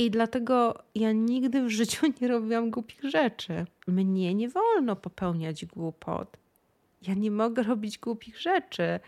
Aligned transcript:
I 0.00 0.10
dlatego 0.10 0.74
ja 0.94 1.12
nigdy 1.12 1.62
w 1.62 1.68
życiu 1.68 2.06
nie 2.20 2.28
robiłam 2.28 2.70
głupich 2.70 3.10
rzeczy. 3.10 3.66
Mnie 3.86 4.34
nie 4.34 4.48
wolno 4.48 4.96
popełniać 4.96 5.66
głupot. 5.66 6.36
Ja 7.02 7.14
nie 7.14 7.30
mogę 7.30 7.62
robić 7.62 7.98
głupich 7.98 8.40
rzeczy. 8.40 9.00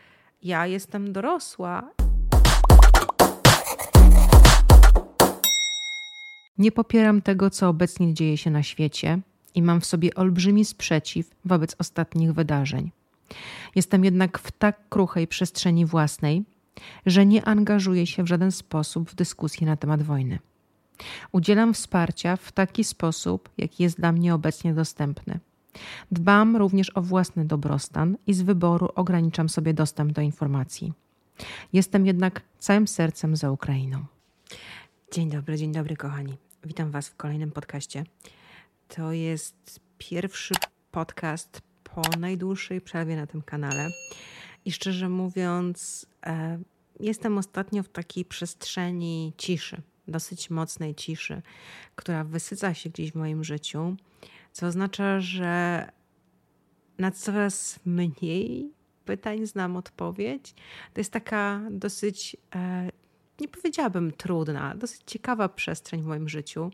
Ja 0.42 0.66
jestem 0.66 1.12
dorosła. 1.12 1.90
Nie 6.58 6.72
popieram 6.72 7.22
tego, 7.22 7.50
co 7.50 7.68
obecnie 7.68 8.14
dzieje 8.14 8.36
się 8.36 8.50
na 8.50 8.62
świecie 8.62 9.18
i 9.54 9.62
mam 9.62 9.80
w 9.80 9.86
sobie 9.86 10.14
olbrzymi 10.14 10.64
sprzeciw 10.64 11.30
wobec 11.44 11.76
ostatnich 11.78 12.32
wydarzeń. 12.32 12.90
Jestem 13.74 14.04
jednak 14.04 14.38
w 14.38 14.50
tak 14.50 14.88
kruchej 14.88 15.26
przestrzeni 15.26 15.86
własnej, 15.86 16.44
że 17.06 17.26
nie 17.26 17.44
angażuję 17.44 18.06
się 18.06 18.22
w 18.22 18.28
żaden 18.28 18.52
sposób 18.52 19.10
w 19.10 19.14
dyskusję 19.14 19.66
na 19.66 19.76
temat 19.76 20.02
wojny. 20.02 20.38
Udzielam 21.32 21.74
wsparcia 21.74 22.36
w 22.36 22.52
taki 22.52 22.84
sposób, 22.84 23.48
jaki 23.58 23.82
jest 23.82 23.96
dla 23.96 24.12
mnie 24.12 24.34
obecnie 24.34 24.74
dostępny. 24.74 25.40
Dbam 26.10 26.56
również 26.56 26.96
o 26.96 27.02
własny 27.02 27.44
dobrostan 27.44 28.16
i 28.26 28.34
z 28.34 28.42
wyboru 28.42 28.88
ograniczam 28.94 29.48
sobie 29.48 29.74
dostęp 29.74 30.12
do 30.12 30.22
informacji. 30.22 30.92
Jestem 31.72 32.06
jednak 32.06 32.42
całym 32.58 32.88
sercem 32.88 33.36
za 33.36 33.50
Ukrainą. 33.50 34.04
Dzień 35.12 35.30
dobry, 35.30 35.56
dzień 35.56 35.72
dobry, 35.72 35.96
kochani. 35.96 36.36
Witam 36.64 36.90
Was 36.90 37.08
w 37.08 37.16
kolejnym 37.16 37.50
podcaście. 37.50 38.04
To 38.88 39.12
jest 39.12 39.80
pierwszy 39.98 40.54
podcast 40.90 41.62
po 41.84 42.02
najdłuższej 42.18 42.80
przerwie 42.80 43.16
na 43.16 43.26
tym 43.26 43.42
kanale. 43.42 43.88
I 44.64 44.72
szczerze 44.72 45.08
mówiąc, 45.08 46.06
e, 46.26 46.58
jestem 47.00 47.38
ostatnio 47.38 47.82
w 47.82 47.88
takiej 47.88 48.24
przestrzeni 48.24 49.32
ciszy, 49.38 49.82
dosyć 50.08 50.50
mocnej 50.50 50.94
ciszy, 50.94 51.42
która 51.96 52.24
wysyca 52.24 52.74
się 52.74 52.90
gdzieś 52.90 53.12
w 53.12 53.14
moim 53.14 53.44
życiu, 53.44 53.96
co 54.52 54.66
oznacza, 54.66 55.20
że 55.20 55.86
na 56.98 57.10
coraz 57.10 57.80
mniej 57.84 58.72
pytań 59.04 59.46
znam 59.46 59.76
odpowiedź. 59.76 60.54
To 60.94 61.00
jest 61.00 61.12
taka 61.12 61.60
dosyć, 61.70 62.36
e, 62.54 62.90
nie 63.40 63.48
powiedziałabym 63.48 64.12
trudna, 64.12 64.74
dosyć 64.74 65.00
ciekawa 65.06 65.48
przestrzeń 65.48 66.02
w 66.02 66.06
moim 66.06 66.28
życiu. 66.28 66.70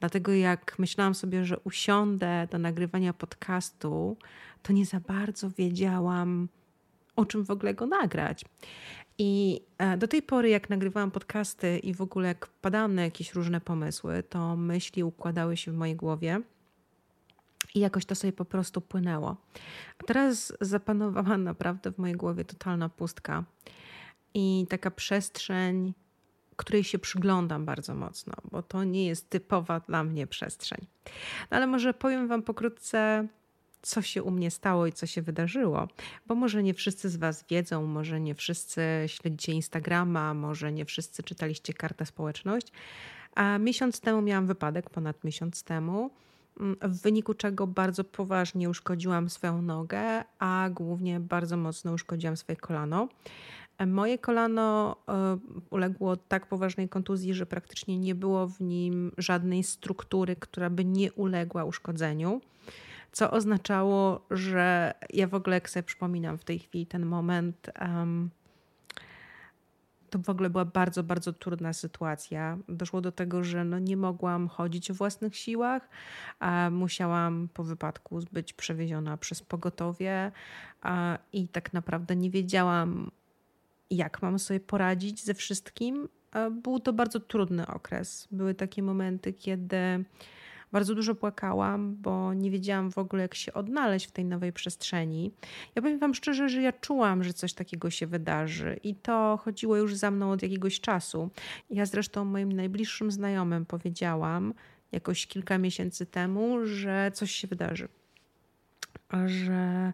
Dlatego 0.00 0.32
jak 0.32 0.78
myślałam 0.78 1.14
sobie, 1.14 1.44
że 1.44 1.58
usiądę 1.58 2.48
do 2.50 2.58
nagrywania 2.58 3.12
podcastu, 3.12 4.16
to 4.62 4.72
nie 4.72 4.86
za 4.86 5.00
bardzo 5.00 5.50
wiedziałam, 5.50 6.48
o 7.16 7.26
czym 7.26 7.44
w 7.44 7.50
ogóle 7.50 7.74
go 7.74 7.86
nagrać. 7.86 8.44
I 9.18 9.60
e, 9.78 9.96
do 9.96 10.08
tej 10.08 10.22
pory, 10.22 10.48
jak 10.48 10.70
nagrywałam 10.70 11.10
podcasty 11.10 11.78
i 11.78 11.94
w 11.94 12.00
ogóle 12.00 12.28
jak 12.28 12.46
padałam 12.46 12.94
na 12.94 13.02
jakieś 13.02 13.34
różne 13.34 13.60
pomysły, 13.60 14.22
to 14.22 14.56
myśli 14.56 15.04
układały 15.04 15.56
się 15.56 15.72
w 15.72 15.74
mojej 15.74 15.96
głowie 15.96 16.40
i 17.74 17.80
jakoś 17.80 18.04
to 18.04 18.14
sobie 18.14 18.32
po 18.32 18.44
prostu 18.44 18.80
płynęło. 18.80 19.36
A 19.98 20.04
teraz 20.06 20.52
zapanowała 20.60 21.38
naprawdę 21.50 21.92
w 21.92 21.98
mojej 21.98 22.16
głowie 22.16 22.44
totalna 22.44 22.88
pustka 22.88 23.44
i 24.34 24.66
taka 24.68 24.90
przestrzeń, 24.90 25.94
której 26.56 26.84
się 26.84 26.98
przyglądam 26.98 27.64
bardzo 27.64 27.94
mocno, 27.94 28.34
bo 28.50 28.62
to 28.62 28.84
nie 28.84 29.06
jest 29.06 29.30
typowa 29.30 29.80
dla 29.80 30.04
mnie 30.04 30.26
przestrzeń. 30.26 30.86
No 31.50 31.56
ale 31.56 31.66
może 31.66 31.94
powiem 31.94 32.28
Wam 32.28 32.42
pokrótce, 32.42 33.28
co 33.82 34.02
się 34.02 34.22
u 34.22 34.30
mnie 34.30 34.50
stało 34.50 34.86
i 34.86 34.92
co 34.92 35.06
się 35.06 35.22
wydarzyło, 35.22 35.88
bo 36.26 36.34
może 36.34 36.62
nie 36.62 36.74
wszyscy 36.74 37.08
z 37.08 37.16
Was 37.16 37.44
wiedzą, 37.50 37.86
może 37.86 38.20
nie 38.20 38.34
wszyscy 38.34 38.82
śledzicie 39.06 39.52
Instagrama, 39.52 40.34
może 40.34 40.72
nie 40.72 40.84
wszyscy 40.84 41.22
czytaliście 41.22 41.74
kartę 41.74 42.06
społeczność. 42.06 42.72
A 43.34 43.58
miesiąc 43.58 44.00
temu 44.00 44.22
miałam 44.22 44.46
wypadek, 44.46 44.90
ponad 44.90 45.24
miesiąc 45.24 45.62
temu, 45.62 46.10
mm, 46.60 46.76
w 46.82 47.02
wyniku 47.02 47.34
czego 47.34 47.66
bardzo 47.66 48.04
poważnie 48.04 48.70
uszkodziłam 48.70 49.30
swoją 49.30 49.62
nogę, 49.62 50.24
a 50.38 50.68
głównie 50.72 51.20
bardzo 51.20 51.56
mocno 51.56 51.92
uszkodziłam 51.92 52.36
swoje 52.36 52.56
kolano. 52.56 53.08
Moje 53.86 54.18
kolano 54.18 54.96
e, 55.08 55.38
uległo 55.70 56.16
tak 56.16 56.46
poważnej 56.46 56.88
kontuzji, 56.88 57.34
że 57.34 57.46
praktycznie 57.46 57.98
nie 57.98 58.14
było 58.14 58.46
w 58.46 58.60
nim 58.60 59.12
żadnej 59.18 59.64
struktury, 59.64 60.36
która 60.36 60.70
by 60.70 60.84
nie 60.84 61.12
uległa 61.12 61.64
uszkodzeniu 61.64 62.40
co 63.12 63.30
oznaczało, 63.30 64.26
że 64.30 64.94
ja 65.12 65.26
w 65.26 65.34
ogóle, 65.34 65.56
jak 65.56 65.70
sobie 65.70 65.82
przypominam 65.82 66.38
w 66.38 66.44
tej 66.44 66.58
chwili 66.58 66.86
ten 66.86 67.06
moment, 67.06 67.70
um, 67.80 68.30
to 70.10 70.18
w 70.18 70.28
ogóle 70.28 70.50
była 70.50 70.64
bardzo, 70.64 71.02
bardzo 71.02 71.32
trudna 71.32 71.72
sytuacja. 71.72 72.58
Doszło 72.68 73.00
do 73.00 73.12
tego, 73.12 73.44
że 73.44 73.64
no 73.64 73.78
nie 73.78 73.96
mogłam 73.96 74.48
chodzić 74.48 74.90
o 74.90 74.94
własnych 74.94 75.36
siłach, 75.36 75.88
musiałam 76.70 77.48
po 77.54 77.64
wypadku 77.64 78.20
być 78.32 78.52
przewieziona 78.52 79.16
przez 79.16 79.42
pogotowie 79.42 80.32
i 81.32 81.48
tak 81.48 81.72
naprawdę 81.72 82.16
nie 82.16 82.30
wiedziałam, 82.30 83.10
jak 83.90 84.22
mam 84.22 84.38
sobie 84.38 84.60
poradzić 84.60 85.24
ze 85.24 85.34
wszystkim. 85.34 86.08
Był 86.50 86.80
to 86.80 86.92
bardzo 86.92 87.20
trudny 87.20 87.66
okres. 87.66 88.28
Były 88.30 88.54
takie 88.54 88.82
momenty, 88.82 89.32
kiedy 89.32 90.04
bardzo 90.72 90.94
dużo 90.94 91.14
płakałam, 91.14 91.96
bo 91.96 92.34
nie 92.34 92.50
wiedziałam 92.50 92.90
w 92.90 92.98
ogóle, 92.98 93.22
jak 93.22 93.34
się 93.34 93.52
odnaleźć 93.52 94.06
w 94.06 94.10
tej 94.10 94.24
nowej 94.24 94.52
przestrzeni. 94.52 95.32
Ja 95.74 95.82
powiem 95.82 95.98
Wam 95.98 96.14
szczerze, 96.14 96.48
że 96.48 96.62
ja 96.62 96.72
czułam, 96.72 97.24
że 97.24 97.32
coś 97.32 97.52
takiego 97.52 97.90
się 97.90 98.06
wydarzy 98.06 98.80
i 98.84 98.94
to 98.94 99.38
chodziło 99.44 99.76
już 99.76 99.94
za 99.96 100.10
mną 100.10 100.30
od 100.30 100.42
jakiegoś 100.42 100.80
czasu. 100.80 101.30
Ja 101.70 101.86
zresztą 101.86 102.24
moim 102.24 102.52
najbliższym 102.52 103.10
znajomym 103.10 103.66
powiedziałam 103.66 104.54
jakoś 104.92 105.26
kilka 105.26 105.58
miesięcy 105.58 106.06
temu, 106.06 106.66
że 106.66 107.10
coś 107.14 107.30
się 107.30 107.48
wydarzy. 107.48 107.88
Że 109.26 109.92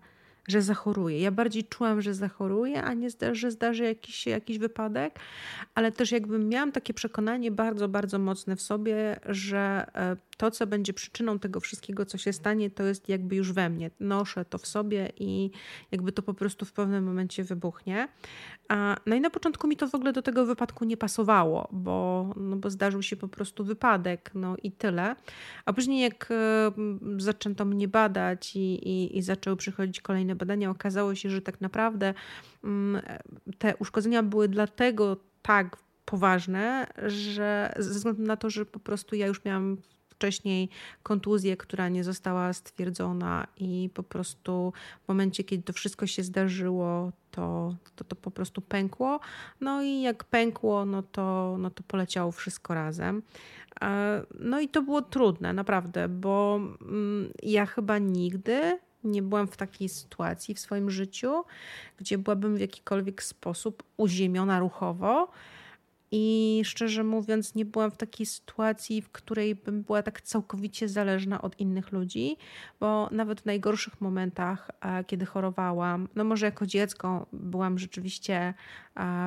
że 0.49 0.62
zachoruję. 0.62 1.21
Ja 1.21 1.31
bardziej 1.31 1.65
czułam, 1.65 2.03
że 2.03 2.15
zachoruję, 2.15 2.83
a 2.83 2.95
nie 2.95 3.09
że 3.33 3.51
zdarzy 3.51 3.84
jakiś, 3.84 4.27
jakiś 4.27 4.59
wypadek, 4.59 5.19
ale 5.75 5.93
też 5.93 6.12
jakby 6.12 6.39
miałam 6.39 6.73
takie 6.73 6.95
przekonanie 6.95 7.51
bardzo, 7.51 7.89
bardzo 7.89 8.19
mocne 8.19 8.57
w 8.57 8.62
sobie, 8.62 9.21
że 9.27 9.87
e, 9.95 10.17
to, 10.37 10.51
co 10.51 10.67
będzie 10.67 10.93
przyczyną 10.93 11.39
tego 11.39 11.61
wszystkiego, 11.61 12.07
co 12.07 12.19
się 12.19 12.33
stanie, 12.33 12.71
to 12.71 12.83
jest 12.83 13.09
jakby 13.09 13.37
już 13.37 13.53
we 13.53 13.71
mnie. 13.71 13.91
Noszę 14.01 14.45
to 14.45 14.59
w 14.59 14.67
sobie 14.67 15.12
i 15.17 15.51
jakby 15.93 16.12
to 16.12 16.23
po 16.23 16.34
prostu 16.34 16.65
w 16.65 16.73
pewnym 16.73 17.05
momencie 17.05 17.45
wybuchnie. 17.45 18.09
No 19.07 19.17
i 19.17 19.21
na 19.21 19.31
początku 19.31 19.69
mi 19.69 19.77
to 19.77 19.89
w 19.89 19.95
ogóle 19.95 20.13
do 20.13 20.23
tego 20.23 20.47
wypadku 20.47 20.84
nie 20.84 20.97
pasowało, 20.97 21.69
bo, 21.73 22.28
no 22.37 22.57
bo 22.57 22.71
zdarzył 22.71 23.03
się 23.03 23.17
po 23.17 23.28
prostu 23.28 23.65
wypadek, 23.65 24.31
no 24.34 24.57
i 24.63 24.73
tyle. 24.73 25.17
A 25.65 25.73
później 25.73 26.01
jak 26.01 26.28
e, 26.31 26.73
zaczęto 27.17 27.65
mnie 27.65 27.89
badać 27.89 28.57
i, 28.57 28.89
i, 28.89 29.19
i 29.19 29.23
zaczęły 29.23 29.57
przychodzić 29.57 30.01
kolejne 30.01 30.36
badania, 30.37 30.71
okazało 30.71 31.15
się, 31.15 31.31
że 31.31 31.43
tak 31.43 31.61
naprawdę 31.61 32.15
mm, 32.65 33.03
te 33.59 33.77
uszkodzenia 33.77 34.23
były 34.23 34.49
dlatego 34.49 35.17
tak 35.43 35.77
poważne, 36.05 36.87
że 37.07 37.75
ze 37.79 37.91
względu 37.91 38.23
na 38.23 38.37
to, 38.37 38.51
że 38.51 38.67
po 38.67 38.79
prostu 38.79 39.17
ja 39.17 39.27
już 39.27 39.45
miałam 39.45 39.77
wcześniej 40.17 40.69
kontuzję, 41.03 41.57
która 41.57 41.89
nie 41.89 42.05
została 42.05 42.53
stwierdzona 42.53 43.47
i 43.57 43.91
po 43.95 44.03
prostu 44.03 44.73
w 45.05 45.09
momencie, 45.09 45.45
kiedy 45.45 45.63
to 45.63 45.73
wszystko 45.73 46.07
się 46.07 46.23
zdarzyło, 46.23 47.13
to, 47.31 47.75
to, 47.97 48.05
to 48.05 48.17
po 48.17 48.31
prostu 48.31 48.61
pękło. 48.61 49.21
No 49.61 49.83
i 49.83 50.03
jak 50.03 50.25
pękło, 50.25 50.85
no 50.85 51.03
to, 51.03 51.57
no 51.59 51.71
to 51.71 51.83
poleciało 51.83 52.33
wszystko 52.33 52.75
razem. 52.75 53.23
E, 53.83 54.23
no 54.41 54.61
i 54.61 54.69
to 54.69 54.83
było 54.83 55.03
trudne, 55.03 55.53
naprawdę, 55.53 56.09
bo 56.09 56.61
mm, 56.83 57.33
ja 57.43 57.67
chyba 57.67 57.99
nigdy 57.99 58.79
nie 59.06 59.22
byłam 59.22 59.49
w 59.49 59.56
takiej 59.56 59.89
sytuacji 59.89 60.55
w 60.55 60.61
swoim 60.61 60.91
życiu, 60.91 61.44
gdzie 61.99 62.19
byłabym 62.19 62.56
w 62.56 62.61
jakikolwiek 62.61 63.22
sposób 63.22 63.83
uziemiona 63.97 64.59
ruchowo 64.59 65.28
i 66.11 66.62
szczerze 66.65 67.05
mówiąc, 67.05 67.55
nie 67.55 67.65
byłam 67.65 67.91
w 67.91 67.97
takiej 67.97 68.27
sytuacji, 68.27 69.03
w 69.03 69.09
której 69.09 69.54
bym 69.54 69.83
była 69.83 70.03
tak 70.03 70.21
całkowicie 70.21 70.89
zależna 70.89 71.42
od 71.42 71.60
innych 71.60 71.92
ludzi, 71.92 72.36
bo 72.81 73.09
nawet 73.13 73.41
w 73.41 73.47
najgorszych 73.47 74.01
momentach, 74.01 74.71
kiedy 75.07 75.27
chorowałam, 75.27 76.09
no 76.15 76.25
może 76.25 76.47
jako 76.47 76.66
dziecko 76.66 77.27
byłam 77.33 77.78
rzeczywiście 77.78 78.54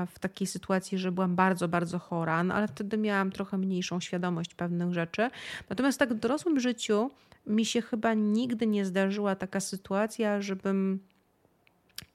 w 0.08 0.20
takiej 0.20 0.48
sytuacji, 0.48 0.98
że 0.98 1.12
byłam 1.12 1.36
bardzo, 1.36 1.68
bardzo 1.68 2.00
chora, 2.00 2.44
no 2.44 2.54
ale 2.54 2.68
wtedy 2.68 2.98
miałam 2.98 3.32
trochę 3.32 3.58
mniejszą 3.58 4.00
świadomość 4.00 4.56
pewnych 4.56 4.94
rzeczy. 4.94 5.30
Natomiast 5.70 6.00
tak 6.00 6.14
w 6.14 6.20
dorosłym 6.20 6.60
życiu 6.60 7.12
mi 7.48 7.66
się 7.66 7.82
chyba 7.82 8.14
nigdy 8.14 8.68
nie 8.68 8.86
zdarzyła 8.86 9.36
taka 9.36 9.60
sytuacja, 9.60 10.42
żebym 10.42 11.00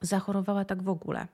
zachorowała 0.00 0.64
tak 0.64 0.82
w 0.82 0.88
ogóle 0.88 1.26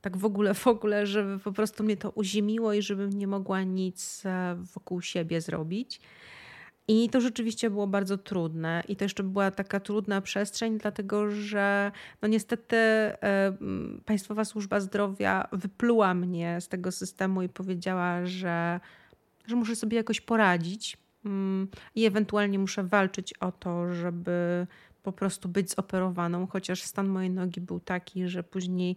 tak 0.00 0.16
w 0.16 0.24
ogóle, 0.24 0.54
w 0.54 0.66
ogóle, 0.66 1.06
żeby 1.06 1.38
po 1.38 1.52
prostu 1.52 1.84
mnie 1.84 1.96
to 1.96 2.10
uziemiło 2.10 2.72
i 2.72 2.82
żebym 2.82 3.10
nie 3.10 3.26
mogła 3.26 3.62
nic 3.62 4.22
e, 4.26 4.56
wokół 4.74 5.02
siebie 5.02 5.40
zrobić. 5.40 6.00
I 6.88 7.08
to 7.10 7.20
rzeczywiście 7.20 7.70
było 7.70 7.86
bardzo 7.86 8.18
trudne. 8.18 8.82
I 8.88 8.96
to 8.96 9.04
jeszcze 9.04 9.22
była 9.22 9.50
taka 9.50 9.80
trudna 9.80 10.20
przestrzeń, 10.20 10.78
dlatego 10.78 11.30
że 11.30 11.92
no 12.22 12.28
niestety 12.28 12.76
e, 12.76 13.56
Państwowa 14.04 14.44
Służba 14.44 14.80
Zdrowia 14.80 15.48
wypluła 15.52 16.14
mnie 16.14 16.60
z 16.60 16.68
tego 16.68 16.92
systemu 16.92 17.42
i 17.42 17.48
powiedziała, 17.48 18.26
że 18.26 18.80
że 19.46 19.56
muszę 19.56 19.76
sobie 19.76 19.96
jakoś 19.96 20.20
poradzić 20.20 20.96
mm, 21.24 21.68
i 21.94 22.06
ewentualnie 22.06 22.58
muszę 22.58 22.84
walczyć 22.84 23.34
o 23.34 23.52
to, 23.52 23.94
żeby 23.94 24.66
po 25.02 25.12
prostu 25.12 25.48
być 25.48 25.70
zoperowaną, 25.70 26.46
chociaż 26.46 26.82
stan 26.82 27.08
mojej 27.08 27.30
nogi 27.30 27.60
był 27.60 27.80
taki, 27.80 28.28
że 28.28 28.42
później 28.42 28.96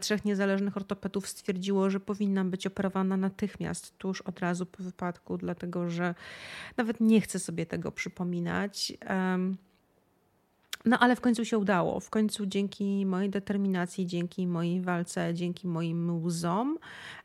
trzech 0.00 0.24
niezależnych 0.24 0.76
ortopedów 0.76 1.28
stwierdziło, 1.28 1.90
że 1.90 2.00
powinnam 2.00 2.50
być 2.50 2.66
operowana 2.66 3.16
natychmiast, 3.16 3.98
tuż 3.98 4.20
od 4.20 4.40
razu 4.40 4.66
po 4.66 4.82
wypadku, 4.82 5.38
dlatego 5.38 5.90
że 5.90 6.14
nawet 6.76 7.00
nie 7.00 7.20
chcę 7.20 7.38
sobie 7.38 7.66
tego 7.66 7.92
przypominać. 7.92 8.92
Um, 9.08 9.56
no 10.84 10.98
ale 10.98 11.16
w 11.16 11.20
końcu 11.20 11.44
się 11.44 11.58
udało. 11.58 12.00
W 12.00 12.10
końcu 12.10 12.46
dzięki 12.46 13.06
mojej 13.06 13.30
determinacji, 13.30 14.06
dzięki 14.06 14.46
mojej 14.46 14.80
walce, 14.80 15.34
dzięki 15.34 15.68
moim 15.68 16.24
łzom 16.24 16.78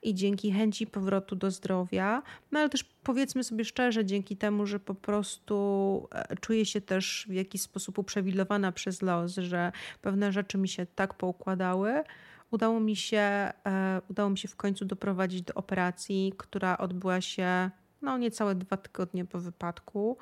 i 0.03 0.13
dzięki 0.13 0.51
chęci 0.51 0.88
powrotu 0.88 1.35
do 1.35 1.51
zdrowia, 1.51 2.23
no 2.51 2.59
ale 2.59 2.69
też 2.69 2.83
powiedzmy 2.83 3.44
sobie 3.44 3.65
szczerze, 3.65 4.05
dzięki 4.05 4.38
temu, 4.38 4.65
że 4.65 4.79
po 4.79 4.95
prostu 4.95 6.07
e, 6.11 6.35
czuję 6.35 6.65
się 6.65 6.81
też 6.81 7.25
w 7.29 7.33
jakiś 7.33 7.61
sposób 7.61 7.97
uprzywilejowana 7.97 8.71
przez 8.71 9.01
los, 9.01 9.35
że 9.35 9.71
pewne 10.01 10.31
rzeczy 10.31 10.57
mi 10.57 10.67
się 10.67 10.85
tak 10.85 11.13
poukładały, 11.13 12.03
udało 12.51 12.79
mi 12.79 12.95
się, 12.95 13.19
e, 13.65 14.01
udało 14.09 14.29
mi 14.29 14.38
się 14.38 14.47
w 14.47 14.55
końcu 14.55 14.85
doprowadzić 14.85 15.41
do 15.41 15.53
operacji, 15.53 16.33
która 16.38 16.77
odbyła 16.77 17.21
się 17.21 17.69
no 18.01 18.17
niecałe 18.17 18.55
dwa 18.55 18.77
tygodnie 18.77 19.25
po 19.25 19.39
wypadku. 19.39 20.17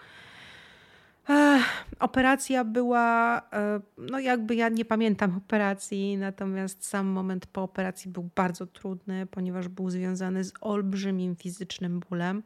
Operacja 2.01 2.65
była, 2.65 3.41
e, 3.53 3.79
no 3.97 4.19
jakby 4.19 4.55
ja 4.55 4.69
nie 4.69 4.85
pamiętam 4.85 5.37
operacji, 5.37 6.17
natomiast 6.17 6.85
sam 6.85 7.07
moment 7.07 7.47
po 7.47 7.63
operacji 7.63 8.11
był 8.11 8.29
bardzo 8.35 8.65
trudny, 8.67 9.25
ponieważ 9.25 9.67
był 9.67 9.89
związany 9.89 10.43
z 10.43 10.53
olbrzymim 10.61 11.35
fizycznym 11.35 11.99
bólem. 12.09 12.43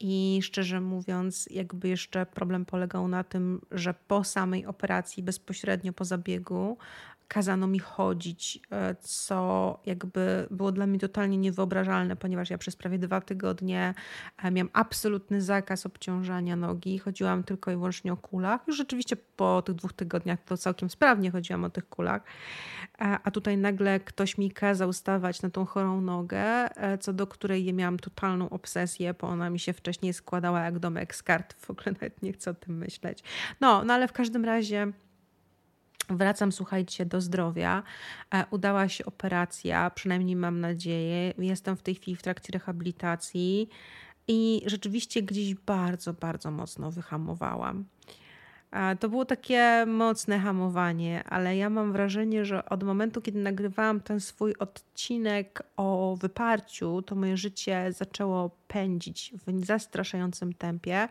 I 0.00 0.40
szczerze 0.42 0.80
mówiąc, 0.80 1.48
jakby 1.50 1.88
jeszcze 1.88 2.26
problem 2.26 2.64
polegał 2.64 3.08
na 3.08 3.24
tym, 3.24 3.60
że 3.70 3.94
po 4.08 4.24
samej 4.24 4.66
operacji, 4.66 5.22
bezpośrednio 5.22 5.92
po 5.92 6.04
zabiegu, 6.04 6.76
kazano 7.34 7.66
mi 7.66 7.78
chodzić, 7.78 8.60
e, 8.70 8.94
co 9.00 9.78
jakby 9.86 10.46
było 10.50 10.72
dla 10.72 10.86
mnie 10.86 10.98
totalnie 10.98 11.36
niewyobrażalne, 11.36 12.16
ponieważ 12.16 12.50
ja 12.50 12.58
przez 12.58 12.76
prawie 12.76 12.98
dwa 12.98 13.20
tygodnie 13.20 13.94
e, 14.42 14.50
miałam 14.50 14.70
absolutny 14.72 15.42
zakaz 15.42 15.86
obciążania 15.86 16.56
nogi. 16.56 16.98
Chodziłam 16.98 17.44
tylko 17.44 17.70
i 17.70 17.74
wyłącznie 17.74 18.12
o 18.12 18.16
kulach. 18.16 18.60
Już 18.66 18.76
rzeczywiście 18.76 19.16
po 19.16 19.62
tych 19.62 19.74
dwóch 19.74 19.92
tygodniach 19.92 20.44
to 20.44 20.56
całkiem 20.56 20.90
sprawnie 20.90 21.30
chodziłam 21.30 21.64
o 21.64 21.70
tych 21.70 21.88
kulach. 21.88 22.22
E, 23.00 23.18
a 23.24 23.30
tutaj 23.30 23.56
nagle 23.56 24.00
ktoś 24.00 24.38
mi 24.38 24.50
kazał 24.50 24.92
stawać 24.92 25.42
na 25.42 25.50
tą 25.50 25.64
chorą 25.64 26.00
nogę, 26.00 26.68
co 27.00 27.12
do 27.12 27.26
której 27.26 27.72
miałam 27.72 27.98
totalną 27.98 28.50
obsesję, 28.50 29.14
bo 29.14 29.28
ona 29.28 29.50
mi 29.50 29.58
się 29.58 29.72
wcześniej 29.72 30.12
składała 30.12 30.60
jak 30.64 30.78
domek 30.78 31.14
z 31.14 31.22
kart. 31.22 31.54
W 31.54 31.70
ogóle 31.70 31.92
nawet 31.92 32.22
nie 32.22 32.32
chcę 32.32 32.50
o 32.50 32.54
tym 32.54 32.78
myśleć. 32.78 33.22
No, 33.60 33.84
no 33.84 33.94
ale 33.94 34.08
w 34.08 34.12
każdym 34.12 34.44
razie 34.44 34.92
Wracam, 36.10 36.52
słuchajcie, 36.52 37.06
do 37.06 37.20
zdrowia. 37.20 37.82
E, 38.34 38.44
udała 38.50 38.88
się 38.88 39.04
operacja, 39.04 39.90
przynajmniej 39.90 40.36
mam 40.36 40.60
nadzieję. 40.60 41.34
Jestem 41.38 41.76
w 41.76 41.82
tej 41.82 41.94
chwili 41.94 42.16
w 42.16 42.22
trakcie 42.22 42.52
rehabilitacji 42.52 43.68
i 44.28 44.62
rzeczywiście 44.66 45.22
gdzieś 45.22 45.54
bardzo, 45.54 46.12
bardzo 46.12 46.50
mocno 46.50 46.90
wyhamowałam. 46.90 47.84
To 49.00 49.08
było 49.08 49.24
takie 49.24 49.84
mocne 49.86 50.38
hamowanie, 50.38 51.24
ale 51.24 51.56
ja 51.56 51.70
mam 51.70 51.92
wrażenie, 51.92 52.44
że 52.44 52.64
od 52.64 52.82
momentu, 52.82 53.22
kiedy 53.22 53.38
nagrywałam 53.38 54.00
ten 54.00 54.20
swój 54.20 54.54
odcinek 54.58 55.62
o 55.76 56.16
wyparciu, 56.20 57.02
to 57.02 57.14
moje 57.14 57.36
życie 57.36 57.92
zaczęło 57.92 58.50
pędzić 58.68 59.34
w 59.46 59.64
zastraszającym 59.64 60.52
tempie. 60.52 61.08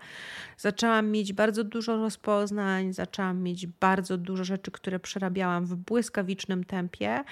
Zaczęłam 0.57 1.11
mieć 1.11 1.33
bardzo 1.33 1.63
dużo 1.63 1.97
rozpoznań, 1.97 2.93
zaczęłam 2.93 3.41
mieć 3.41 3.67
bardzo 3.67 4.17
dużo 4.17 4.43
rzeczy, 4.43 4.71
które 4.71 4.99
przerabiałam 4.99 5.65
w 5.65 5.75
błyskawicznym 5.75 6.63
tempie, 6.63 7.23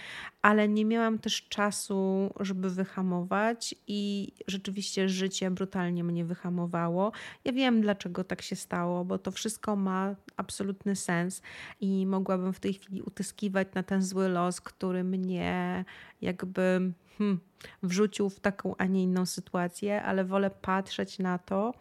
ale 0.41 0.67
nie 0.67 0.85
miałam 0.85 1.19
też 1.19 1.47
czasu, 1.49 2.29
żeby 2.39 2.69
wyhamować 2.69 3.75
i 3.87 4.31
rzeczywiście 4.47 5.09
życie 5.09 5.51
brutalnie 5.51 6.03
mnie 6.03 6.25
wyhamowało. 6.25 7.11
Ja 7.45 7.51
wiem, 7.51 7.81
dlaczego 7.81 8.23
tak 8.23 8.41
się 8.41 8.55
stało, 8.55 9.05
bo 9.05 9.17
to 9.17 9.31
wszystko 9.31 9.75
ma 9.75 10.15
absolutny 10.37 10.95
sens 10.95 11.41
i 11.81 12.05
mogłabym 12.05 12.53
w 12.53 12.59
tej 12.59 12.73
chwili 12.73 13.01
utyskiwać 13.01 13.67
na 13.73 13.83
ten 13.83 14.01
zły 14.01 14.29
los, 14.29 14.61
który 14.61 15.03
mnie 15.03 15.85
jakby 16.21 16.91
hmm, 17.21 17.39
wrzucił 17.83 18.29
w 18.29 18.39
taką, 18.39 18.75
a 18.77 18.85
nie 18.85 19.03
inną 19.03 19.25
sytuację, 19.25 20.03
ale 20.03 20.25
wolę 20.25 20.49
patrzeć 20.49 21.19
na 21.19 21.37
to 21.37 21.73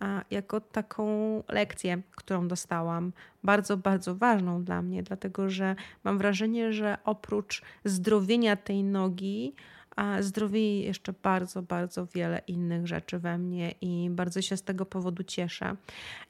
a, 0.00 0.24
jako 0.30 0.60
taką 0.60 1.06
lekcję, 1.48 2.02
którą 2.16 2.48
dostałam, 2.48 3.12
bardzo, 3.44 3.76
bardzo 3.76 4.14
ważną 4.14 4.64
dla 4.64 4.82
mnie, 4.82 5.02
dlatego 5.02 5.50
że 5.50 5.76
mam 6.04 6.18
wrażenie, 6.18 6.72
że 6.72 6.98
oprócz 7.04 7.62
zdrowienia 7.84 8.56
tej 8.56 8.84
nogi, 8.84 9.54
a 9.98 10.22
zdrowie 10.22 10.80
jeszcze 10.80 11.12
bardzo, 11.12 11.62
bardzo 11.62 12.06
wiele 12.06 12.40
innych 12.46 12.86
rzeczy 12.86 13.18
we 13.18 13.38
mnie 13.38 13.74
i 13.80 14.08
bardzo 14.10 14.42
się 14.42 14.56
z 14.56 14.62
tego 14.62 14.86
powodu 14.86 15.24
cieszę. 15.24 15.76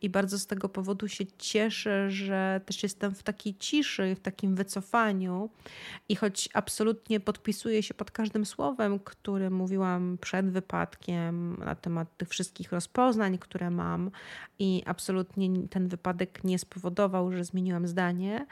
I 0.02 0.10
bardzo 0.10 0.38
z 0.38 0.46
tego 0.46 0.68
powodu 0.68 1.08
się 1.08 1.24
cieszę, 1.38 2.10
że 2.10 2.60
też 2.66 2.82
jestem 2.82 3.14
w 3.14 3.22
takiej 3.22 3.54
ciszy, 3.54 4.14
w 4.14 4.20
takim 4.20 4.54
wycofaniu 4.54 5.50
i 6.08 6.16
choć 6.16 6.48
absolutnie 6.54 7.20
podpisuję 7.20 7.82
się 7.82 7.94
pod 7.94 8.10
każdym 8.10 8.46
słowem, 8.46 8.98
które 8.98 9.50
mówiłam 9.50 10.18
przed 10.20 10.50
wypadkiem 10.50 11.56
na 11.64 11.74
temat 11.74 12.16
tych 12.16 12.28
wszystkich 12.28 12.72
rozpoznań, 12.72 13.38
które 13.38 13.70
mam 13.70 14.10
i 14.58 14.82
absolutnie 14.86 15.68
ten 15.68 15.88
wypadek 15.88 16.44
nie 16.44 16.58
spowodował, 16.58 17.32
że 17.32 17.44
zmieniłam 17.44 17.88
zdanie, 17.88 18.46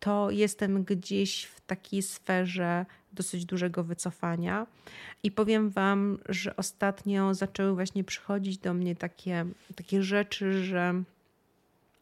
to 0.00 0.30
jestem 0.30 0.84
gdzieś 0.84 1.44
w 1.44 1.60
takiej 1.60 2.02
sferze 2.02 2.86
dosyć 3.12 3.44
dużego 3.44 3.84
wycofania. 3.84 4.66
I 5.22 5.30
powiem 5.30 5.70
Wam, 5.70 6.18
że 6.28 6.56
ostatnio 6.56 7.34
zaczęły 7.34 7.74
właśnie 7.74 8.04
przychodzić 8.04 8.58
do 8.58 8.74
mnie 8.74 8.96
takie, 8.96 9.46
takie 9.76 10.02
rzeczy, 10.02 10.64
że 10.64 11.02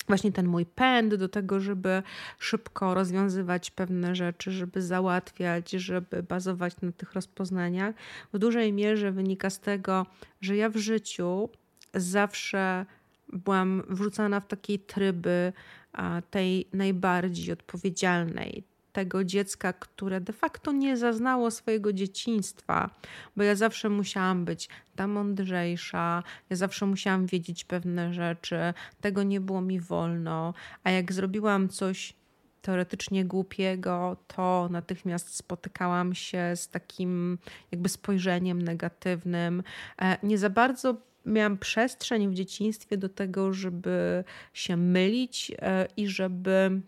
właśnie 0.08 0.32
ten 0.32 0.46
mój 0.46 0.66
pęd 0.66 1.14
do 1.14 1.28
tego, 1.28 1.60
żeby 1.60 2.02
szybko 2.38 2.94
rozwiązywać 2.94 3.70
pewne 3.70 4.14
rzeczy, 4.14 4.50
żeby 4.50 4.82
załatwiać, 4.82 5.70
żeby 5.70 6.22
bazować 6.22 6.80
na 6.80 6.92
tych 6.92 7.12
rozpoznaniach, 7.12 7.94
w 8.32 8.38
dużej 8.38 8.72
mierze 8.72 9.12
wynika 9.12 9.50
z 9.50 9.60
tego, 9.60 10.06
że 10.40 10.56
ja 10.56 10.68
w 10.68 10.76
życiu 10.76 11.48
zawsze 11.94 12.86
byłam 13.32 13.82
wrzucana 13.88 14.40
w 14.40 14.46
takiej 14.46 14.78
tryby 14.78 15.52
tej 16.30 16.66
najbardziej 16.72 17.52
odpowiedzialnej, 17.52 18.64
tego 18.96 19.24
dziecka, 19.24 19.72
które 19.72 20.20
de 20.20 20.32
facto 20.32 20.72
nie 20.72 20.96
zaznało 20.96 21.50
swojego 21.50 21.92
dzieciństwa, 21.92 22.90
bo 23.36 23.42
ja 23.42 23.54
zawsze 23.54 23.88
musiałam 23.88 24.44
być 24.44 24.68
ta 24.96 25.06
mądrzejsza, 25.06 26.22
ja 26.50 26.56
zawsze 26.56 26.86
musiałam 26.86 27.26
wiedzieć 27.26 27.64
pewne 27.64 28.12
rzeczy, 28.14 28.58
tego 29.00 29.22
nie 29.22 29.40
było 29.40 29.60
mi 29.60 29.80
wolno, 29.80 30.54
a 30.84 30.90
jak 30.90 31.12
zrobiłam 31.12 31.68
coś 31.68 32.14
teoretycznie 32.62 33.24
głupiego, 33.24 34.16
to 34.26 34.68
natychmiast 34.70 35.36
spotykałam 35.36 36.14
się 36.14 36.52
z 36.54 36.68
takim 36.68 37.38
jakby 37.72 37.88
spojrzeniem 37.88 38.62
negatywnym. 38.62 39.62
E, 40.02 40.16
nie 40.22 40.38
za 40.38 40.50
bardzo 40.50 40.94
miałam 41.26 41.58
przestrzeń 41.58 42.28
w 42.28 42.34
dzieciństwie 42.34 42.96
do 42.96 43.08
tego, 43.08 43.52
żeby 43.52 44.24
się 44.52 44.76
mylić 44.76 45.52
e, 45.58 45.86
i 45.96 46.08
żeby 46.08 46.80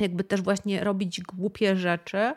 jakby 0.00 0.24
też 0.24 0.42
właśnie 0.42 0.84
robić 0.84 1.20
głupie 1.20 1.76
rzeczy 1.76 2.32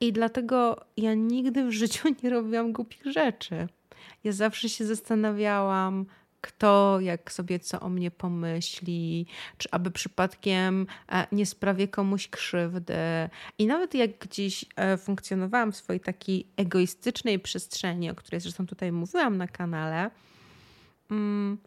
i 0.00 0.12
dlatego 0.12 0.84
ja 0.96 1.14
nigdy 1.14 1.64
w 1.64 1.72
życiu 1.72 2.08
nie 2.22 2.30
robiłam 2.30 2.72
głupich 2.72 3.04
rzeczy. 3.04 3.68
Ja 4.24 4.32
zawsze 4.32 4.68
się 4.68 4.86
zastanawiałam, 4.86 6.06
kto, 6.40 7.00
jak 7.00 7.32
sobie 7.32 7.58
co 7.58 7.80
o 7.80 7.88
mnie 7.88 8.10
pomyśli, 8.10 9.26
czy 9.58 9.68
aby 9.70 9.90
przypadkiem 9.90 10.86
e, 11.08 11.26
nie 11.32 11.46
sprawię 11.46 11.88
komuś 11.88 12.28
krzywdy. 12.28 12.94
I 13.58 13.66
nawet 13.66 13.94
jak 13.94 14.18
gdzieś 14.18 14.64
e, 14.76 14.96
funkcjonowałam 14.96 15.72
w 15.72 15.76
swojej 15.76 16.00
takiej 16.00 16.46
egoistycznej 16.56 17.38
przestrzeni, 17.38 18.10
o 18.10 18.14
której 18.14 18.40
zresztą 18.40 18.66
tutaj 18.66 18.92
mówiłam 18.92 19.36
na 19.36 19.48
kanale, 19.48 20.10
mm, 21.10 21.58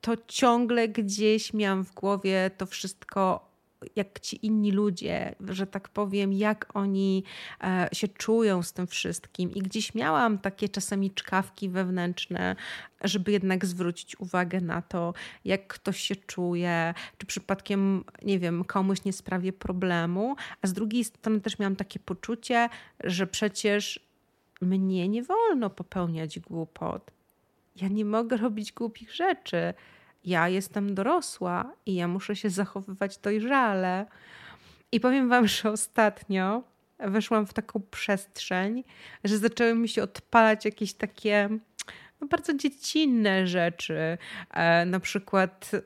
to 0.00 0.16
ciągle 0.28 0.88
gdzieś 0.88 1.54
miałam 1.54 1.84
w 1.84 1.94
głowie 1.94 2.50
to 2.56 2.66
wszystko 2.66 3.45
jak 3.96 4.20
ci 4.20 4.46
inni 4.46 4.72
ludzie, 4.72 5.34
że 5.48 5.66
tak 5.66 5.88
powiem, 5.88 6.32
jak 6.32 6.66
oni 6.74 7.24
e, 7.64 7.88
się 7.92 8.08
czują 8.08 8.62
z 8.62 8.72
tym 8.72 8.86
wszystkim. 8.86 9.50
I 9.50 9.62
gdzieś 9.62 9.94
miałam 9.94 10.38
takie 10.38 10.68
czasami 10.68 11.10
czkawki 11.10 11.68
wewnętrzne, 11.68 12.56
żeby 13.04 13.32
jednak 13.32 13.66
zwrócić 13.66 14.20
uwagę 14.20 14.60
na 14.60 14.82
to, 14.82 15.14
jak 15.44 15.66
ktoś 15.66 16.00
się 16.00 16.16
czuje, 16.16 16.94
czy 17.18 17.26
przypadkiem, 17.26 18.04
nie 18.22 18.38
wiem, 18.38 18.64
komuś 18.64 19.04
nie 19.04 19.12
sprawię 19.12 19.52
problemu. 19.52 20.36
A 20.62 20.66
z 20.66 20.72
drugiej 20.72 21.04
strony 21.04 21.40
też 21.40 21.58
miałam 21.58 21.76
takie 21.76 21.98
poczucie, 21.98 22.68
że 23.04 23.26
przecież 23.26 24.06
mnie 24.60 25.08
nie 25.08 25.22
wolno 25.22 25.70
popełniać 25.70 26.38
głupot 26.38 27.16
ja 27.82 27.88
nie 27.88 28.04
mogę 28.04 28.36
robić 28.36 28.72
głupich 28.72 29.14
rzeczy. 29.14 29.74
Ja 30.26 30.48
jestem 30.48 30.94
dorosła 30.94 31.72
i 31.86 31.94
ja 31.94 32.08
muszę 32.08 32.36
się 32.36 32.50
zachowywać 32.50 33.18
dojrzale. 33.18 34.06
I 34.92 35.00
powiem 35.00 35.28
Wam, 35.28 35.48
że 35.48 35.70
ostatnio 35.70 36.62
weszłam 36.98 37.46
w 37.46 37.54
taką 37.54 37.82
przestrzeń, 37.90 38.84
że 39.24 39.38
zaczęły 39.38 39.74
mi 39.74 39.88
się 39.88 40.02
odpalać 40.02 40.64
jakieś 40.64 40.94
takie 40.94 41.48
no, 42.20 42.26
bardzo 42.26 42.54
dziecinne 42.54 43.46
rzeczy. 43.46 44.18
E, 44.50 44.86
na 44.86 45.00
przykład 45.00 45.70
e, 45.74 45.80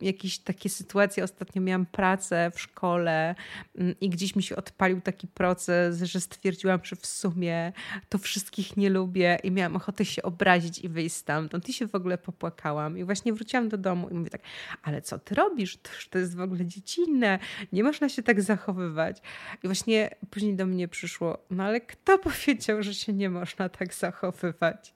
jakieś 0.00 0.38
takie 0.38 0.68
sytuacje. 0.68 1.24
Ostatnio 1.24 1.62
miałam 1.62 1.86
pracę 1.86 2.50
w 2.54 2.60
szkole 2.60 3.34
mm, 3.78 3.94
i 4.00 4.08
gdzieś 4.08 4.36
mi 4.36 4.42
się 4.42 4.56
odpalił 4.56 5.00
taki 5.00 5.28
proces, 5.28 6.02
że 6.02 6.20
stwierdziłam, 6.20 6.80
że 6.82 6.96
w 6.96 7.06
sumie 7.06 7.72
to 8.08 8.18
wszystkich 8.18 8.76
nie 8.76 8.90
lubię 8.90 9.38
i 9.42 9.50
miałam 9.50 9.76
ochotę 9.76 10.04
się 10.04 10.22
obrazić 10.22 10.78
i 10.78 10.88
wyjść 10.88 11.16
stamtąd. 11.16 11.68
I 11.68 11.72
się 11.72 11.86
w 11.86 11.94
ogóle 11.94 12.18
popłakałam. 12.18 12.98
I 12.98 13.04
właśnie 13.04 13.32
wróciłam 13.32 13.68
do 13.68 13.78
domu 13.78 14.08
i 14.08 14.14
mówię 14.14 14.30
tak, 14.30 14.40
ale 14.82 15.02
co 15.02 15.18
ty 15.18 15.34
robisz? 15.34 15.78
To, 16.10 16.18
jest 16.18 16.36
w 16.36 16.40
ogóle 16.40 16.66
dziecinne. 16.66 17.38
Nie 17.72 17.84
można 17.84 18.08
się 18.08 18.22
tak 18.22 18.42
zachowywać. 18.42 19.18
I 19.62 19.66
właśnie 19.68 20.10
później 20.30 20.56
do 20.56 20.66
mnie 20.66 20.88
przyszło, 20.88 21.38
no 21.50 21.64
ale 21.64 21.80
kto 21.80 22.18
powiedział, 22.18 22.82
że 22.82 22.94
się 22.94 23.12
nie 23.12 23.30
można 23.30 23.68
tak 23.68 23.94
zachowywać? 23.94 24.94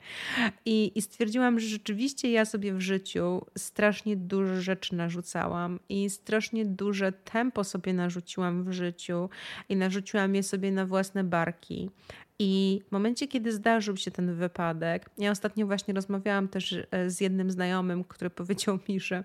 I, 0.66 0.92
I 0.94 1.02
stwierdziłam, 1.02 1.60
że 1.60 1.68
rzeczywiście 1.68 2.30
ja 2.30 2.44
sobie 2.44 2.74
w 2.74 2.80
życiu 2.80 3.46
strasznie 3.58 4.16
dużo 4.16 4.60
rzeczy 4.60 4.94
narzucałam 4.94 5.80
i 5.88 6.10
strasznie 6.10 6.64
duże 6.64 7.12
tempo 7.12 7.64
sobie 7.64 7.92
narzuciłam 7.92 8.64
w 8.64 8.72
życiu 8.72 9.28
i 9.68 9.76
narzuciłam 9.76 10.34
je 10.34 10.42
sobie 10.42 10.72
na 10.72 10.86
własne 10.86 11.24
barki. 11.24 11.90
I 12.38 12.80
w 12.88 12.92
momencie, 12.92 13.28
kiedy 13.28 13.52
zdarzył 13.52 13.96
się 13.96 14.10
ten 14.10 14.34
wypadek, 14.34 15.10
ja 15.18 15.30
ostatnio 15.30 15.66
właśnie 15.66 15.94
rozmawiałam 15.94 16.48
też 16.48 16.76
e, 16.90 17.10
z 17.10 17.20
jednym 17.20 17.50
znajomym, 17.50 18.04
który 18.04 18.30
powiedział 18.40 18.78
mi, 18.88 19.00
że 19.00 19.24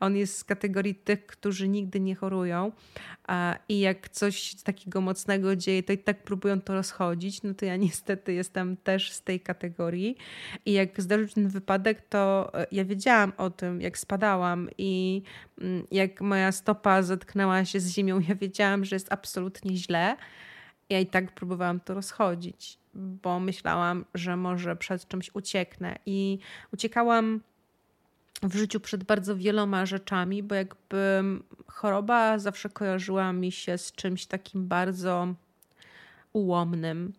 on 0.00 0.16
jest 0.16 0.38
z 0.38 0.44
kategorii 0.44 0.94
tych, 0.94 1.26
którzy 1.26 1.68
nigdy 1.68 2.00
nie 2.00 2.14
chorują 2.14 2.72
i 3.68 3.80
jak 3.80 4.08
coś 4.08 4.54
takiego 4.54 5.00
mocnego 5.00 5.56
dzieje, 5.56 5.82
to 5.82 5.92
i 5.92 5.98
tak 5.98 6.22
próbują 6.22 6.60
to 6.60 6.74
rozchodzić. 6.74 7.42
No 7.42 7.54
to 7.54 7.64
ja 7.64 7.76
niestety 7.86 8.32
jestem 8.32 8.76
też 8.76 9.12
z 9.12 9.22
tej 9.22 9.40
kategorii. 9.40 10.16
I 10.66 10.72
jak 10.72 11.00
zdarzył 11.00 11.28
się 11.28 11.34
ten 11.34 11.48
wypadek, 11.48 12.02
to 12.08 12.50
e, 12.54 12.66
ja 12.72 12.84
wiedziałam 12.84 13.32
o 13.36 13.50
tym, 13.50 13.80
jak 13.80 13.98
spadałam 13.98 14.68
i 14.78 15.22
mm, 15.60 15.86
jak 15.90 16.20
moja 16.20 16.52
stopa 16.52 17.02
zetknęła 17.02 17.64
się 17.64 17.80
z 17.80 17.90
ziemią, 17.90 18.20
ja 18.28 18.34
wiedziałam, 18.34 18.84
że 18.84 18.96
jest 18.96 19.12
absolutnie 19.12 19.76
źle 19.76 20.16
ja 20.90 21.00
i 21.00 21.06
tak 21.06 21.32
próbowałam 21.34 21.80
to 21.80 21.94
rozchodzić, 21.94 22.78
bo 22.94 23.40
myślałam, 23.40 24.04
że 24.14 24.36
może 24.36 24.76
przed 24.76 25.08
czymś 25.08 25.30
ucieknę. 25.34 25.98
I 26.06 26.38
uciekałam 26.72 27.40
w 28.42 28.54
życiu 28.54 28.80
przed 28.80 29.04
bardzo 29.04 29.36
wieloma 29.36 29.86
rzeczami, 29.86 30.42
bo 30.42 30.54
jakby 30.54 31.22
choroba 31.66 32.38
zawsze 32.38 32.68
kojarzyła 32.68 33.32
mi 33.32 33.52
się 33.52 33.78
z 33.78 33.92
czymś 33.92 34.26
takim 34.26 34.68
bardzo 34.68 35.34
ułomnym 36.32 37.12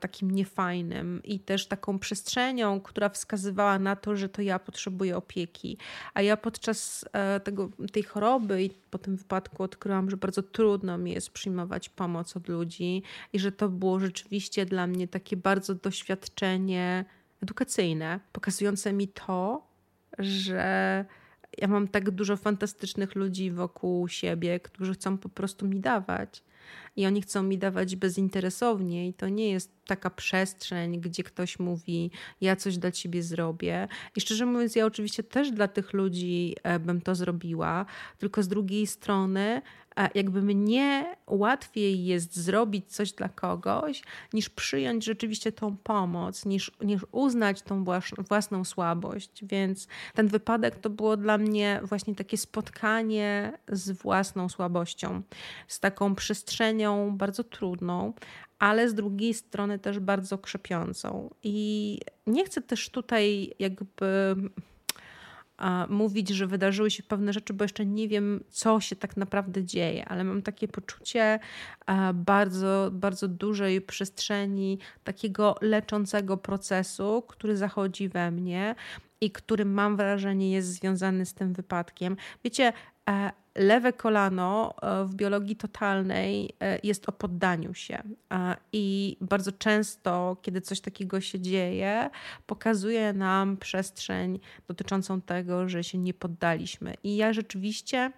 takim 0.00 0.30
niefajnym 0.30 1.22
i 1.24 1.40
też 1.40 1.66
taką 1.66 1.98
przestrzenią, 1.98 2.80
która 2.80 3.08
wskazywała 3.08 3.78
na 3.78 3.96
to, 3.96 4.16
że 4.16 4.28
to 4.28 4.42
ja 4.42 4.58
potrzebuję 4.58 5.16
opieki. 5.16 5.78
A 6.14 6.22
ja 6.22 6.36
podczas 6.36 7.04
e, 7.12 7.40
tego, 7.40 7.70
tej 7.92 8.02
choroby 8.02 8.62
i 8.62 8.70
po 8.90 8.98
tym 8.98 9.16
wypadku 9.16 9.62
odkryłam, 9.62 10.10
że 10.10 10.16
bardzo 10.16 10.42
trudno 10.42 10.98
mi 10.98 11.12
jest 11.12 11.30
przyjmować 11.30 11.88
pomoc 11.88 12.36
od 12.36 12.48
ludzi 12.48 13.02
i 13.32 13.38
że 13.38 13.52
to 13.52 13.68
było 13.68 14.00
rzeczywiście 14.00 14.66
dla 14.66 14.86
mnie 14.86 15.08
takie 15.08 15.36
bardzo 15.36 15.74
doświadczenie 15.74 17.04
edukacyjne, 17.42 18.20
pokazujące 18.32 18.92
mi 18.92 19.08
to, 19.08 19.66
że 20.18 21.04
ja 21.58 21.68
mam 21.68 21.88
tak 21.88 22.10
dużo 22.10 22.36
fantastycznych 22.36 23.14
ludzi 23.14 23.50
wokół 23.50 24.08
siebie, 24.08 24.60
którzy 24.60 24.94
chcą 24.94 25.18
po 25.18 25.28
prostu 25.28 25.68
mi 25.68 25.80
dawać 25.80 26.42
i 26.98 27.06
oni 27.06 27.22
chcą 27.22 27.42
mi 27.42 27.58
dawać 27.58 27.96
bezinteresownie 27.96 29.08
i 29.08 29.14
to 29.14 29.28
nie 29.28 29.50
jest 29.50 29.72
taka 29.86 30.10
przestrzeń, 30.10 31.00
gdzie 31.00 31.22
ktoś 31.22 31.58
mówi, 31.58 32.10
ja 32.40 32.56
coś 32.56 32.78
dla 32.78 32.92
ciebie 32.92 33.22
zrobię. 33.22 33.88
I 34.16 34.20
szczerze 34.20 34.46
mówiąc, 34.46 34.76
ja 34.76 34.86
oczywiście 34.86 35.22
też 35.22 35.50
dla 35.50 35.68
tych 35.68 35.92
ludzi 35.92 36.56
e, 36.62 36.78
bym 36.78 37.00
to 37.00 37.14
zrobiła, 37.14 37.86
tylko 38.18 38.42
z 38.42 38.48
drugiej 38.48 38.86
strony 38.86 39.62
jakby 40.14 40.42
mnie 40.42 41.16
łatwiej 41.26 42.04
jest 42.04 42.36
zrobić 42.36 42.94
coś 42.94 43.12
dla 43.12 43.28
kogoś, 43.28 44.02
niż 44.32 44.48
przyjąć 44.48 45.04
rzeczywiście 45.04 45.52
tą 45.52 45.76
pomoc, 45.76 46.46
niż, 46.46 46.72
niż 46.80 47.06
uznać 47.12 47.62
tą 47.62 47.84
własną 48.28 48.64
słabość. 48.64 49.44
Więc 49.44 49.88
ten 50.14 50.28
wypadek 50.28 50.76
to 50.76 50.90
było 50.90 51.16
dla 51.16 51.38
mnie 51.38 51.80
właśnie 51.84 52.14
takie 52.14 52.36
spotkanie 52.36 53.52
z 53.68 53.90
własną 53.90 54.48
słabością, 54.48 55.22
z 55.68 55.80
taką 55.80 56.14
przestrzenią 56.14 56.87
bardzo 57.12 57.44
trudną, 57.44 58.12
ale 58.58 58.88
z 58.88 58.94
drugiej 58.94 59.34
strony 59.34 59.78
też 59.78 59.98
bardzo 59.98 60.38
krzepiącą. 60.38 61.30
I 61.42 61.98
nie 62.26 62.44
chcę 62.44 62.62
też 62.62 62.90
tutaj 62.90 63.54
jakby 63.58 64.36
mówić, 65.88 66.28
że 66.28 66.46
wydarzyły 66.46 66.90
się 66.90 67.02
pewne 67.02 67.32
rzeczy, 67.32 67.52
bo 67.54 67.64
jeszcze 67.64 67.86
nie 67.86 68.08
wiem, 68.08 68.44
co 68.48 68.80
się 68.80 68.96
tak 68.96 69.16
naprawdę 69.16 69.64
dzieje, 69.64 70.08
ale 70.08 70.24
mam 70.24 70.42
takie 70.42 70.68
poczucie 70.68 71.38
bardzo, 72.14 72.90
bardzo 72.92 73.28
dużej 73.28 73.80
przestrzeni 73.80 74.78
takiego 75.04 75.54
leczącego 75.60 76.36
procesu, 76.36 77.22
który 77.28 77.56
zachodzi 77.56 78.08
we 78.08 78.30
mnie 78.30 78.74
i 79.20 79.30
który 79.30 79.64
mam 79.64 79.96
wrażenie 79.96 80.52
jest 80.52 80.68
związany 80.68 81.26
z 81.26 81.34
tym 81.34 81.52
wypadkiem. 81.52 82.16
Wiecie, 82.44 82.72
lewe 83.58 83.92
kolano 83.92 84.74
e, 84.82 85.04
w 85.04 85.14
biologii 85.14 85.56
totalnej 85.56 86.54
e, 86.60 86.78
jest 86.82 87.08
o 87.08 87.12
poddaniu 87.12 87.74
się. 87.74 88.02
I 88.72 89.16
bardzo 89.20 89.52
często, 89.52 90.36
kiedy 90.42 90.60
coś 90.60 90.80
takiego 90.80 91.20
się 91.20 91.40
dzieje, 91.40 92.10
pokazuje 92.46 93.12
nam 93.12 93.56
przestrzeń 93.56 94.40
dotyczącą 94.68 95.20
tego, 95.20 95.68
że 95.68 95.84
się 95.84 95.98
nie 95.98 96.14
poddaliśmy. 96.14 96.94
I 97.04 97.16
ja 97.16 97.32
rzeczywiście 97.32 98.12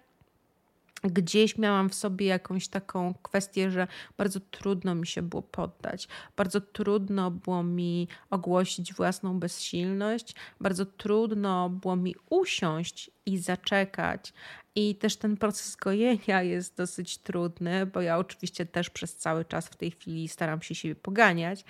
gdzieś 1.03 1.57
miałam 1.57 1.89
w 1.89 1.95
sobie 1.95 2.25
jakąś 2.25 2.67
taką 2.67 3.13
kwestię, 3.13 3.71
że 3.71 3.87
bardzo 4.17 4.39
trudno 4.39 4.95
mi 4.95 5.07
się 5.07 5.21
było 5.21 5.41
poddać, 5.41 6.07
bardzo 6.37 6.61
trudno 6.61 7.31
było 7.31 7.63
mi 7.63 8.07
ogłosić 8.29 8.93
własną 8.93 9.39
bezsilność, 9.39 10.35
bardzo 10.59 10.85
trudno 10.85 11.69
było 11.69 11.95
mi 11.95 12.15
usiąść 12.29 13.11
i 13.25 13.37
zaczekać, 13.37 14.33
i 14.75 14.95
też 14.95 15.17
ten 15.17 15.37
proces 15.37 15.75
gojenia 15.75 16.43
jest 16.43 16.77
dosyć 16.77 17.17
trudny, 17.17 17.85
bo 17.85 18.01
ja 18.01 18.17
oczywiście 18.17 18.65
też 18.65 18.89
przez 18.89 19.15
cały 19.15 19.45
czas 19.45 19.67
w 19.67 19.75
tej 19.75 19.91
chwili 19.91 20.27
staram 20.27 20.61
się 20.61 20.75
siebie 20.75 20.95
poganiać, 20.95 21.65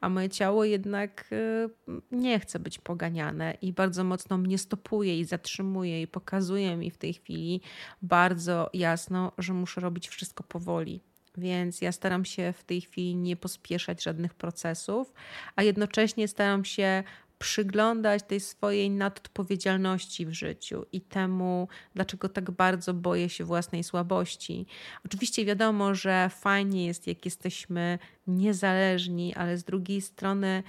a 0.00 0.08
moje 0.08 0.28
ciało 0.28 0.64
jednak 0.64 1.32
y, 1.32 1.68
nie 2.10 2.40
chce 2.40 2.58
być 2.58 2.78
poganiane 2.78 3.56
i 3.62 3.72
bardzo 3.72 4.04
mocno 4.04 4.38
mnie 4.38 4.58
stopuje 4.58 5.20
i 5.20 5.24
zatrzymuje 5.24 6.02
i 6.02 6.06
pokazuje 6.06 6.76
mi 6.76 6.90
w 6.90 6.98
tej 6.98 7.14
chwili 7.14 7.60
bardzo 8.02 8.70
jasno, 8.74 9.32
że 9.38 9.52
muszę 9.52 9.80
robić 9.80 10.08
wszystko 10.08 10.44
powoli. 10.44 11.00
Więc 11.36 11.80
ja 11.80 11.92
staram 11.92 12.24
się 12.24 12.52
w 12.52 12.64
tej 12.64 12.80
chwili 12.80 13.16
nie 13.16 13.36
pospieszać 13.36 14.02
żadnych 14.02 14.34
procesów, 14.34 15.12
a 15.56 15.62
jednocześnie 15.62 16.28
staram 16.28 16.64
się 16.64 17.02
przyglądać 17.38 18.22
tej 18.22 18.40
swojej 18.40 18.90
nadodpowiedzialności 18.90 20.26
w 20.26 20.32
życiu 20.32 20.86
i 20.92 21.00
temu, 21.00 21.68
dlaczego 21.94 22.28
tak 22.28 22.50
bardzo 22.50 22.94
boję 22.94 23.28
się 23.28 23.44
własnej 23.44 23.84
słabości. 23.84 24.66
Oczywiście 25.04 25.44
wiadomo, 25.44 25.94
że 25.94 26.30
fajnie 26.38 26.86
jest, 26.86 27.06
jak 27.06 27.24
jesteśmy 27.24 27.98
niezależni, 28.26 29.34
ale 29.34 29.58
z 29.58 29.64
drugiej 29.64 30.00
strony 30.00 30.62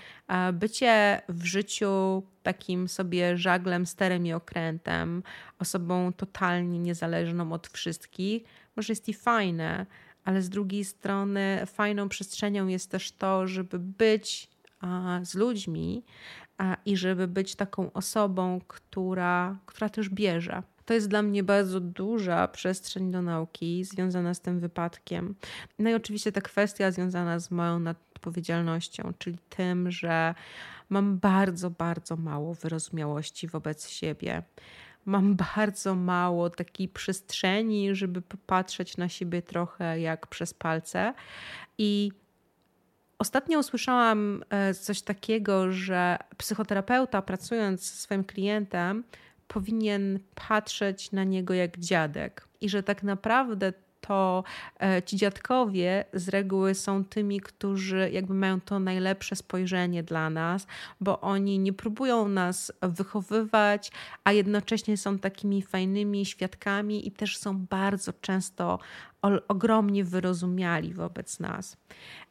bycie 0.53 1.21
w 1.29 1.45
życiu 1.45 2.24
takim 2.43 2.88
sobie 2.88 3.38
żaglem, 3.38 3.86
sterem 3.86 4.25
i 4.25 4.33
okrętem, 4.33 5.24
osobą 5.59 6.13
totalnie 6.13 6.79
niezależną 6.79 7.51
od 7.51 7.67
wszystkich, 7.67 8.43
może 8.75 8.91
jest 8.91 9.09
i 9.09 9.13
fajne, 9.13 9.86
ale 10.24 10.41
z 10.41 10.50
drugiej 10.50 10.86
strony 10.86 11.62
fajną 11.65 12.09
przestrzenią 12.09 12.67
jest 12.67 12.91
też 12.91 13.12
to, 13.12 13.47
żeby 13.47 13.79
być 13.79 14.50
z 15.24 15.36
ludźmi, 15.36 16.03
i 16.86 16.98
żeby 16.98 17.28
być 17.28 17.56
taką 17.56 17.94
osobą, 17.94 18.62
która, 18.68 19.58
która 19.66 19.90
też 19.90 20.10
bierze. 20.10 20.64
To 20.86 20.94
jest 20.94 21.08
dla 21.10 21.22
mnie 21.22 21.44
bardzo 21.44 21.80
duża 21.80 22.48
przestrzeń 22.48 23.12
do 23.12 23.22
nauki 23.22 23.84
związana 23.84 24.34
z 24.34 24.42
tym 24.42 24.60
wypadkiem. 24.60 25.36
No 25.80 25.90
i 25.90 25.94
oczywiście 25.94 26.32
ta 26.32 26.42
kwestia 26.42 26.92
związana 26.92 27.40
z 27.40 27.52
moją 27.52 27.84
odpowiedzialnością, 27.88 29.14
czyli 29.20 29.38
tym, 29.50 29.92
że 29.92 30.36
mam 30.90 31.18
bardzo, 31.18 31.70
bardzo 31.70 32.16
mało 32.16 32.54
wyrozumiałości 32.54 33.48
wobec 33.48 33.90
siebie. 33.90 34.44
Mam 35.06 35.36
bardzo 35.56 35.96
mało 35.96 36.50
takiej 36.50 36.88
przestrzeni, 36.88 37.96
żeby 37.96 38.22
popatrzeć 38.22 38.98
na 38.98 39.10
siebie 39.10 39.42
trochę 39.42 40.00
jak 40.00 40.28
przez 40.28 40.54
palce. 40.54 41.14
I 41.78 42.12
Ostatnio 43.19 43.59
usłyszałam 43.59 44.43
e, 44.50 44.74
coś 44.74 45.01
takiego, 45.01 45.71
że 45.71 46.17
psychoterapeuta 46.38 47.21
pracując 47.21 47.81
ze 47.81 48.01
swoim 48.01 48.24
klientem 48.24 49.03
powinien 49.47 50.19
patrzeć 50.47 51.12
na 51.12 51.24
niego 51.24 51.53
jak 51.53 51.79
dziadek 51.79 52.47
i 52.62 52.69
że 52.69 52.83
tak 52.83 53.03
naprawdę 53.03 53.74
to 54.08 54.44
e, 54.80 55.04
ci 55.04 55.18
dziadkowie 55.18 56.06
z 56.14 56.30
reguły 56.30 56.76
są 56.76 57.04
tymi, 57.06 57.42
którzy 57.42 58.10
jakby 58.14 58.34
mają 58.34 58.62
to 58.62 58.80
najlepsze 58.80 59.36
spojrzenie 59.36 60.04
dla 60.04 60.30
nas, 60.30 60.68
bo 61.02 61.22
oni 61.22 61.60
nie 61.60 61.74
próbują 61.74 62.28
nas 62.28 62.72
wychowywać, 62.82 63.92
a 64.24 64.32
jednocześnie 64.32 64.98
są 64.98 65.20
takimi 65.20 65.62
fajnymi 65.62 66.26
świadkami 66.26 67.08
i 67.08 67.12
też 67.12 67.38
są 67.38 67.58
bardzo 67.66 68.14
często 68.22 68.80
ogromnie 69.48 70.04
wyrozumiali 70.04 70.94
wobec 70.94 71.40
nas. 71.40 71.78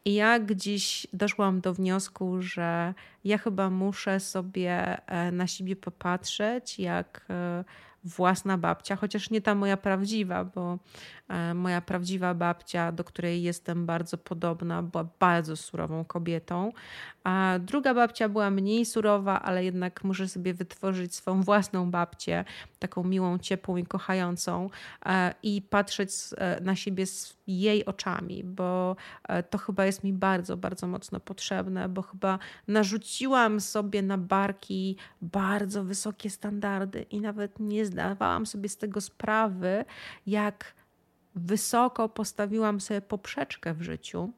I 0.04 0.14
ja 0.14 0.38
gdzieś 0.38 1.06
doszłam 1.12 1.60
do 1.60 1.74
wniosku, 1.74 2.42
że 2.42 2.94
ja 3.24 3.38
chyba 3.38 3.70
muszę 3.70 4.20
sobie 4.20 5.00
e, 5.06 5.32
na 5.32 5.46
siebie 5.46 5.76
popatrzeć, 5.76 6.78
jak 6.78 7.26
e, 7.30 7.64
własna 8.06 8.58
babcia, 8.58 8.96
chociaż 8.96 9.30
nie 9.30 9.40
ta 9.40 9.54
moja 9.54 9.76
prawdziwa, 9.76 10.44
bo 10.44 10.78
e, 11.28 11.54
moja 11.54 11.80
prawdziwa 11.80 12.34
babcia, 12.34 12.92
do 12.92 13.04
której 13.04 13.42
jestem 13.42 13.86
bardzo 13.86 14.18
podobna, 14.18 14.82
była 14.82 15.06
bardzo 15.20 15.56
surową 15.56 16.04
kobietą, 16.04 16.72
a 17.24 17.54
druga 17.60 17.94
babcia 17.94 18.28
była 18.28 18.50
mniej 18.50 18.84
surowa, 18.84 19.42
ale 19.42 19.64
jednak 19.64 20.04
muszę 20.04 20.28
sobie 20.28 20.54
wytworzyć 20.54 21.14
swoją 21.14 21.42
własną 21.42 21.90
babcię, 21.90 22.44
taką 22.78 23.04
miłą, 23.04 23.38
ciepłą 23.38 23.76
i 23.76 23.86
kochającą 23.86 24.70
e, 25.06 25.34
i 25.42 25.62
patrzeć 25.62 26.10
e, 26.36 26.60
na 26.60 26.76
siebie 26.76 27.06
z 27.06 27.36
jej 27.46 27.84
oczami, 27.84 28.44
bo 28.44 28.96
to 29.50 29.58
chyba 29.58 29.86
jest 29.86 30.04
mi 30.04 30.12
bardzo, 30.12 30.56
bardzo 30.56 30.86
mocno 30.86 31.20
potrzebne, 31.20 31.88
bo 31.88 32.02
chyba 32.02 32.38
narzuciłam 32.68 33.60
sobie 33.60 34.02
na 34.02 34.18
barki 34.18 34.96
bardzo 35.22 35.84
wysokie 35.84 36.30
standardy 36.30 37.02
i 37.02 37.20
nawet 37.20 37.60
nie 37.60 37.86
zdawałam 37.96 38.46
sobie 38.46 38.68
z 38.68 38.76
tego 38.76 39.00
sprawy, 39.00 39.84
jak 40.26 40.74
wysoko 41.34 42.08
postawiłam 42.08 42.80
sobie 42.80 43.00
poprzeczkę 43.00 43.74
w 43.74 43.82
życiu 43.82 44.32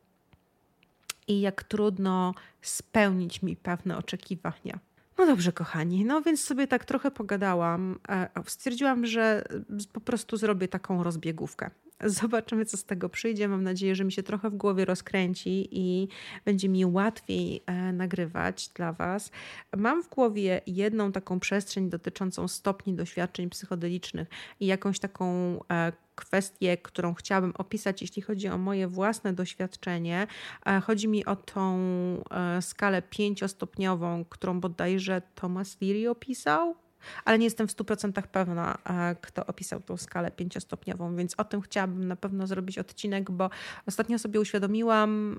i 1.28 1.40
jak 1.40 1.62
trudno 1.64 2.34
spełnić 2.62 3.42
mi 3.42 3.56
pewne 3.56 3.98
oczekiwania. 3.98 4.78
No 5.18 5.26
dobrze, 5.26 5.52
kochani, 5.52 6.04
no 6.04 6.22
więc 6.22 6.44
sobie 6.44 6.66
tak 6.66 6.84
trochę 6.84 7.10
pogadałam. 7.10 7.98
E, 8.08 8.28
stwierdziłam, 8.46 9.06
że 9.06 9.44
po 9.92 10.00
prostu 10.00 10.36
zrobię 10.36 10.68
taką 10.68 11.02
rozbiegówkę. 11.02 11.70
Zobaczymy, 12.04 12.64
co 12.64 12.76
z 12.76 12.84
tego 12.84 13.08
przyjdzie. 13.08 13.48
Mam 13.48 13.62
nadzieję, 13.62 13.94
że 13.94 14.04
mi 14.04 14.12
się 14.12 14.22
trochę 14.22 14.50
w 14.50 14.54
głowie 14.54 14.84
rozkręci 14.84 15.68
i 15.70 16.08
będzie 16.44 16.68
mi 16.68 16.86
łatwiej 16.86 17.62
e, 17.66 17.92
nagrywać 17.92 18.68
dla 18.68 18.92
Was. 18.92 19.30
Mam 19.76 20.02
w 20.02 20.08
głowie 20.08 20.60
jedną 20.66 21.12
taką 21.12 21.40
przestrzeń 21.40 21.90
dotyczącą 21.90 22.48
stopni 22.48 22.94
doświadczeń 22.94 23.50
psychodelicznych 23.50 24.28
i 24.60 24.66
jakąś 24.66 24.98
taką 24.98 25.58
e, 25.70 25.92
kwestię, 26.14 26.76
którą 26.76 27.14
chciałabym 27.14 27.52
opisać, 27.58 28.02
jeśli 28.02 28.22
chodzi 28.22 28.48
o 28.48 28.58
moje 28.58 28.88
własne 28.88 29.32
doświadczenie. 29.32 30.26
E, 30.66 30.80
chodzi 30.80 31.08
mi 31.08 31.24
o 31.24 31.36
tą 31.36 31.78
skalę 32.60 33.02
pięciostopniową, 33.02 34.24
którą 34.24 34.60
bodajże 34.60 35.22
Thomas 35.34 35.76
Leary 35.80 36.10
opisał 36.10 36.74
ale 37.24 37.38
nie 37.38 37.44
jestem 37.44 37.68
w 37.68 37.76
100% 37.76 38.22
pewna, 38.22 38.78
kto 39.20 39.46
opisał 39.46 39.80
tą 39.80 39.96
skalę 39.96 40.30
pięciostopniową, 40.30 41.16
więc 41.16 41.34
o 41.36 41.44
tym 41.44 41.60
chciałabym 41.60 42.08
na 42.08 42.16
pewno 42.16 42.46
zrobić 42.46 42.78
odcinek, 42.78 43.30
bo 43.30 43.50
ostatnio 43.86 44.18
sobie 44.18 44.40
uświadomiłam, 44.40 45.38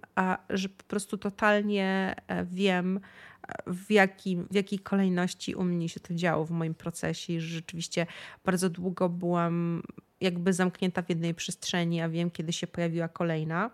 że 0.49 0.69
po 0.69 0.83
prostu 0.83 1.17
totalnie 1.17 2.15
e, 2.27 2.45
wiem, 2.45 2.99
e, 3.47 3.73
w, 3.73 3.91
jakim, 3.91 4.47
w 4.51 4.55
jakiej 4.55 4.79
kolejności 4.79 5.55
u 5.55 5.63
mnie 5.63 5.89
się 5.89 5.99
to 5.99 6.13
działo 6.13 6.45
w 6.45 6.51
moim 6.51 6.73
procesie 6.73 7.41
że 7.41 7.47
rzeczywiście 7.47 8.07
bardzo 8.45 8.69
długo 8.69 9.09
byłam 9.09 9.83
jakby 10.21 10.53
zamknięta 10.53 11.01
w 11.01 11.09
jednej 11.09 11.33
przestrzeni, 11.33 12.01
a 12.01 12.09
wiem, 12.09 12.31
kiedy 12.31 12.53
się 12.53 12.67
pojawiła 12.67 13.07
kolejna. 13.07 13.69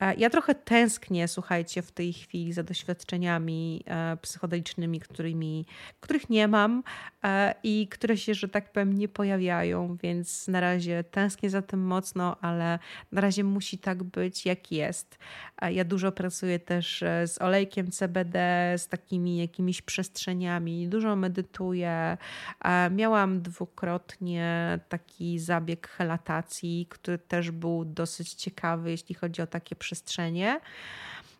E, 0.00 0.14
ja 0.14 0.30
trochę 0.30 0.54
tęsknię, 0.54 1.28
słuchajcie, 1.28 1.82
w 1.82 1.92
tej 1.92 2.12
chwili 2.12 2.52
za 2.52 2.62
doświadczeniami 2.62 3.84
e, 3.86 4.16
psychodelicznymi, 4.16 5.00
którymi, 5.00 5.66
których 6.00 6.30
nie 6.30 6.48
mam 6.48 6.82
e, 7.24 7.54
i 7.62 7.88
które 7.88 8.16
się, 8.16 8.34
że 8.34 8.48
tak 8.48 8.72
powiem, 8.72 8.92
nie 8.92 9.08
pojawiają, 9.08 9.96
więc 10.02 10.48
na 10.48 10.60
razie 10.60 11.04
tęsknię 11.04 11.50
za 11.50 11.62
tym 11.62 11.80
mocno, 11.80 12.36
ale 12.40 12.78
na 13.12 13.20
razie 13.20 13.44
musi 13.44 13.78
tak 13.78 14.02
być, 14.02 14.46
jak 14.46 14.72
jest. 14.72 15.18
Ja 15.70 15.84
dużo 15.84 16.12
pracuję 16.12 16.58
też 16.58 17.04
z 17.26 17.42
olejkiem 17.42 17.90
CBD, 17.90 18.74
z 18.78 18.88
takimi 18.88 19.38
jakimiś 19.38 19.82
przestrzeniami, 19.82 20.88
dużo 20.88 21.16
medytuję. 21.16 22.16
Miałam 22.90 23.42
dwukrotnie 23.42 24.78
taki 24.88 25.38
zabieg 25.38 25.88
helatacji, 25.88 26.86
który 26.90 27.18
też 27.18 27.50
był 27.50 27.84
dosyć 27.84 28.34
ciekawy, 28.34 28.90
jeśli 28.90 29.14
chodzi 29.14 29.42
o 29.42 29.46
takie 29.46 29.76
przestrzenie. 29.76 29.87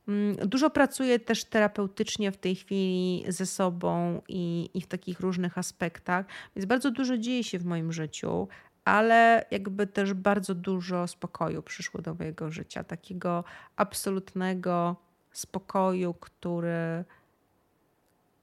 Mm, 0.09 0.37
dużo 0.37 0.71
pracuję 0.71 1.19
też 1.19 1.45
terapeutycznie 1.45 2.33
w 2.33 2.37
tej 2.37 2.57
chwili 2.57 3.25
ze 3.29 3.47
sobą 3.47 4.23
i, 4.29 4.71
i 4.75 4.81
w 4.81 4.87
takich 4.87 5.21
różnych 5.21 5.59
aspektach, 5.59 6.27
więc 6.57 6.67
bardzo 6.67 6.91
dużo 6.91 7.19
dzieje 7.19 7.45
się 7.45 7.59
w 7.59 7.65
moim 7.65 7.93
życiu, 7.93 8.49
ale 8.85 9.45
jakby 9.51 9.87
też 9.87 10.15
bardzo 10.15 10.55
dużo 10.55 11.07
spokoju 11.07 11.63
przyszło 11.63 12.03
do 12.03 12.15
mojego 12.15 12.51
życia, 12.51 12.85
takiego 12.85 13.45
absolutnego 13.77 14.97
spokoju, 15.33 16.15
który 16.15 17.05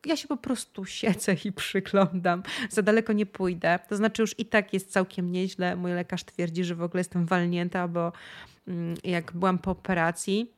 ja 0.06 0.15
się 0.15 0.28
po 0.28 0.38
prostu 0.38 0.86
siedzę 0.86 1.36
i 1.46 1.52
przyglądam. 1.52 2.44
Za 2.70 2.82
daleko 2.82 3.13
nie 3.13 3.26
pójdę. 3.26 3.80
To 3.89 3.96
znaczy, 3.96 4.22
już 4.22 4.39
i 4.39 4.46
tak 4.46 4.74
jest 4.74 4.91
całkiem 4.91 5.32
nieźle. 5.32 5.76
Mój 5.76 5.91
lekarz 5.91 6.24
twierdzi, 6.24 6.63
że 6.63 6.76
w 6.76 6.82
ogóle 6.82 7.00
jestem 7.00 7.26
walnięta, 7.26 7.88
bo 7.88 8.12
mm, 8.68 8.96
jak 9.04 9.32
byłam 9.32 9.58
po 9.58 9.72
operacji, 9.72 10.52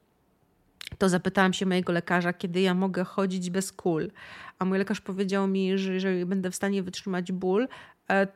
to 0.97 1.09
zapytałam 1.09 1.53
się 1.53 1.65
mojego 1.65 1.93
lekarza, 1.93 2.33
kiedy 2.33 2.61
ja 2.61 2.73
mogę 2.73 3.03
chodzić 3.03 3.49
bez 3.49 3.71
kul. 3.71 4.11
A 4.59 4.65
mój 4.65 4.77
lekarz 4.77 5.01
powiedział 5.01 5.47
mi, 5.47 5.77
że 5.77 5.93
jeżeli 5.93 6.25
będę 6.25 6.51
w 6.51 6.55
stanie 6.55 6.83
wytrzymać 6.83 7.31
ból, 7.31 7.67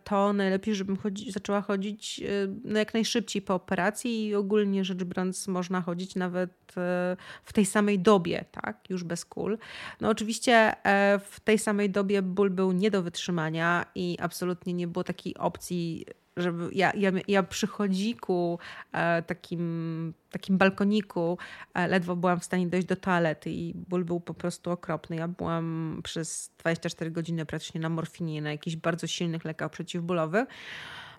to 0.03 0.33
najlepiej, 0.33 0.75
żebym 0.75 0.97
chodzi, 0.97 1.31
zaczęła 1.31 1.61
chodzić 1.61 2.19
e, 2.19 2.25
no 2.63 2.79
jak 2.79 2.93
najszybciej 2.93 3.41
po 3.41 3.55
operacji 3.55 4.27
i 4.27 4.35
ogólnie 4.35 4.85
rzecz 4.85 5.03
biorąc 5.03 5.47
można 5.47 5.81
chodzić 5.81 6.15
nawet 6.15 6.51
e, 6.77 7.17
w 7.43 7.53
tej 7.53 7.65
samej 7.65 7.99
dobie, 7.99 8.45
tak, 8.51 8.89
już 8.89 9.03
bez 9.03 9.25
kul. 9.25 9.57
No 10.01 10.09
oczywiście 10.09 10.75
w 11.19 11.39
tej 11.43 11.59
samej 11.59 11.89
dobie 11.89 12.21
ból 12.21 12.49
był 12.49 12.71
nie 12.71 12.91
do 12.91 13.03
wytrzymania 13.03 13.85
i 13.95 14.17
absolutnie 14.21 14.73
nie 14.73 14.87
było 14.87 15.03
takiej 15.03 15.37
opcji 15.37 16.05
żeby 16.37 16.69
ja, 16.71 16.91
ja, 16.95 17.11
ja 17.27 17.43
przy 17.43 17.67
chodziku, 17.67 18.59
e, 18.91 19.21
takim, 19.21 20.13
takim 20.31 20.57
balkoniku, 20.57 21.37
e, 21.73 21.87
ledwo 21.87 22.15
byłam 22.15 22.39
w 22.39 22.45
stanie 22.45 22.67
dojść 22.67 22.87
do 22.87 22.95
toalety 22.95 23.49
i 23.49 23.73
ból 23.73 24.05
był 24.05 24.19
po 24.19 24.33
prostu 24.33 24.71
okropny. 24.71 25.15
Ja 25.15 25.27
byłam 25.27 25.99
przez 26.03 26.51
24 26.57 27.11
godziny 27.11 27.45
praktycznie 27.45 27.81
na 27.81 27.89
morfinie, 27.89 28.41
na 28.41 28.51
jakichś 28.51 28.75
bardzo 28.75 29.07
silnych 29.07 29.45
lekach 29.45 29.71
przeciwbólowych. 29.71 30.47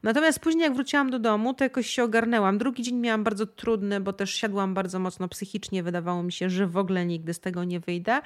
Natomiast 0.03 0.41
później, 0.41 0.63
jak 0.63 0.75
wróciłam 0.75 1.11
do 1.11 1.19
domu, 1.19 1.55
to 1.55 1.65
jakoś 1.65 1.87
się 1.87 2.05
ogarnęłam. 2.05 2.59
Drugi 2.59 2.83
dzień 2.83 2.97
miałam 2.97 3.25
bardzo 3.25 3.47
trudny, 3.47 4.01
bo 4.01 4.13
też 4.13 4.35
siadłam 4.35 4.75
bardzo 4.75 4.99
mocno 4.99 5.29
psychicznie. 5.29 5.83
Wydawało 5.83 6.23
mi 6.23 6.33
się, 6.33 6.51
że 6.51 6.67
w 6.67 6.77
ogóle 6.77 7.07
nigdy 7.07 7.35
z 7.35 7.41
tego 7.41 7.65
nie 7.65 7.81
wyjdę. 7.81 8.21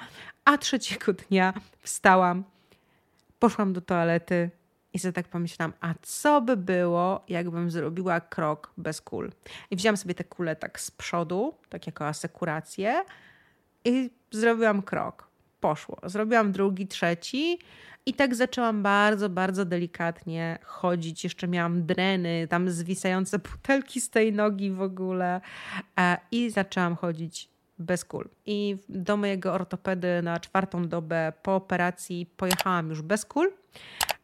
A 0.45 0.57
trzeciego 0.57 1.13
dnia 1.13 1.53
wstałam, 1.81 2.43
poszłam 3.39 3.73
do 3.73 3.81
toalety, 3.81 4.49
i 4.93 4.99
sobie 4.99 5.13
tak 5.13 5.27
pomyślałam, 5.27 5.73
a 5.81 5.93
co 6.01 6.41
by 6.41 6.57
było, 6.57 7.23
jakbym 7.29 7.71
zrobiła 7.71 8.21
krok 8.21 8.73
bez 8.77 9.01
kul? 9.01 9.31
I 9.71 9.75
wzięłam 9.75 9.97
sobie 9.97 10.13
te 10.13 10.23
kule 10.23 10.55
tak 10.55 10.79
z 10.79 10.91
przodu, 10.91 11.53
tak 11.69 11.87
jako 11.87 12.07
asekurację 12.07 13.03
i 13.85 14.09
zrobiłam 14.31 14.81
krok. 14.81 15.27
Poszło. 15.59 15.97
Zrobiłam 16.03 16.51
drugi, 16.51 16.87
trzeci 16.87 17.59
i 18.05 18.13
tak 18.13 18.35
zaczęłam 18.35 18.83
bardzo, 18.83 19.29
bardzo 19.29 19.65
delikatnie 19.65 20.59
chodzić. 20.63 21.23
Jeszcze 21.23 21.47
miałam 21.47 21.85
dreny, 21.85 22.47
tam 22.49 22.69
zwisające 22.69 23.39
butelki 23.39 24.01
z 24.01 24.09
tej 24.09 24.33
nogi 24.33 24.71
w 24.71 24.81
ogóle 24.81 25.41
e, 25.99 26.17
i 26.31 26.49
zaczęłam 26.49 26.95
chodzić 26.95 27.49
bez 27.79 28.05
kul. 28.05 28.29
I 28.45 28.77
do 28.89 29.17
mojego 29.17 29.53
ortopedy 29.53 30.21
na 30.21 30.39
czwartą 30.39 30.87
dobę 30.87 31.33
po 31.43 31.55
operacji 31.55 32.25
pojechałam 32.37 32.89
już 32.89 33.01
bez 33.01 33.25
kul. 33.25 33.51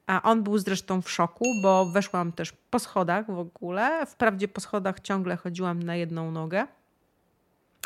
A 0.07 0.21
on 0.21 0.43
był 0.43 0.57
zresztą 0.57 1.01
w 1.01 1.11
szoku, 1.11 1.45
bo 1.61 1.85
weszłam 1.85 2.31
też 2.31 2.53
po 2.69 2.79
schodach 2.79 3.25
w 3.31 3.39
ogóle. 3.39 4.05
Wprawdzie 4.05 4.47
po 4.47 4.61
schodach 4.61 4.99
ciągle 4.99 5.35
chodziłam 5.35 5.83
na 5.83 5.95
jedną 5.95 6.31
nogę, 6.31 6.67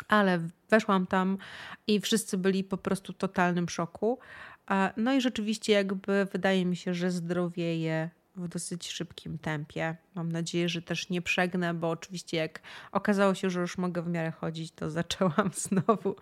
ale 0.08 0.40
weszłam 0.70 1.06
tam 1.06 1.38
i 1.86 2.00
wszyscy 2.00 2.38
byli 2.38 2.64
po 2.64 2.76
prostu 2.76 3.12
totalnym 3.12 3.68
szoku. 3.68 4.18
No 4.96 5.12
i 5.12 5.20
rzeczywiście, 5.20 5.72
jakby 5.72 6.26
wydaje 6.32 6.64
mi 6.64 6.76
się, 6.76 6.94
że 6.94 7.10
zdrowieje 7.10 8.10
w 8.36 8.48
dosyć 8.48 8.88
szybkim 8.88 9.38
tempie. 9.38 9.96
Mam 10.14 10.32
nadzieję, 10.32 10.68
że 10.68 10.82
też 10.82 11.10
nie 11.10 11.22
przegnę, 11.22 11.74
bo 11.74 11.90
oczywiście 11.90 12.36
jak 12.36 12.60
okazało 12.92 13.34
się, 13.34 13.50
że 13.50 13.60
już 13.60 13.78
mogę 13.78 14.02
w 14.02 14.08
miarę 14.08 14.30
chodzić, 14.30 14.72
to 14.72 14.90
zaczęłam 14.90 15.50
znowu 15.68 16.16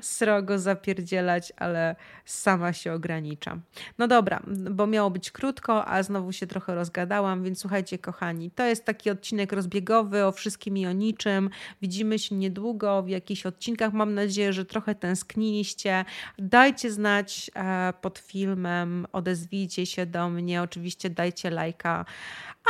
srogo 0.00 0.58
zapierdzielać, 0.58 1.52
ale 1.56 1.96
sama 2.24 2.72
się 2.72 2.92
ograniczam. 2.92 3.60
No 3.98 4.08
dobra, 4.08 4.42
bo 4.70 4.86
miało 4.86 5.10
być 5.10 5.30
krótko, 5.30 5.88
a 5.88 6.02
znowu 6.02 6.32
się 6.32 6.46
trochę 6.46 6.74
rozgadałam, 6.74 7.44
więc 7.44 7.60
słuchajcie 7.60 7.98
kochani, 7.98 8.50
to 8.50 8.64
jest 8.64 8.84
taki 8.84 9.10
odcinek 9.10 9.52
rozbiegowy 9.52 10.24
o 10.24 10.32
wszystkim 10.32 10.76
i 10.76 10.86
o 10.86 10.92
niczym. 10.92 11.50
Widzimy 11.82 12.18
się 12.18 12.34
niedługo 12.34 13.02
w 13.02 13.08
jakichś 13.08 13.46
odcinkach. 13.46 13.92
Mam 13.92 14.14
nadzieję, 14.14 14.52
że 14.52 14.64
trochę 14.64 14.94
tęskniliście. 14.94 16.04
Dajcie 16.38 16.90
znać 16.90 17.50
e, 17.54 17.92
pod 18.00 18.18
filmem, 18.18 19.06
odezwijcie 19.12 19.86
się 19.86 20.06
do 20.06 20.30
mnie, 20.30 20.62
oczywiście 20.62 21.10
dajcie 21.10 21.50
lajka 21.50 22.04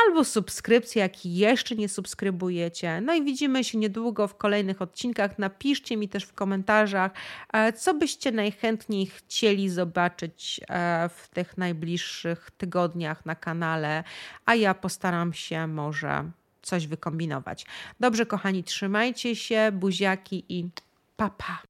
albo 0.07 0.25
subskrypcję, 0.25 1.03
jak 1.03 1.27
jeszcze 1.27 1.77
nie 1.77 1.89
subskrybujecie. 1.89 3.01
No 3.01 3.15
i 3.15 3.25
widzimy 3.25 3.65
się 3.65 3.79
niedługo 3.79 4.29
w 4.29 4.37
kolejnych 4.37 4.83
odcinkach. 4.83 5.39
Napiszcie 5.39 5.97
mi 5.97 6.09
też 6.09 6.25
w 6.25 6.33
komentarzach, 6.33 6.68
e, 7.53 7.73
co 7.73 7.95
byście 7.95 8.33
najchętniej 8.33 9.07
chcieli 9.07 9.71
zobaczyć 9.71 10.61
e, 10.69 11.09
w 11.09 11.29
tych 11.29 11.59
najbliższych 11.59 12.51
tygodniach 12.59 13.27
na 13.27 13.35
kanale, 13.35 14.05
a 14.47 14.55
ja 14.55 14.75
postaram 14.75 15.33
się 15.33 15.67
może 15.67 16.31
coś 16.63 16.87
wykombinować. 16.87 17.67
Dobrze, 18.01 18.27
kochani, 18.27 18.65
trzymajcie 18.65 19.37
się, 19.37 19.71
buziaki 19.73 20.45
i 20.49 20.69
papa. 21.17 21.37
Pa. 21.39 21.63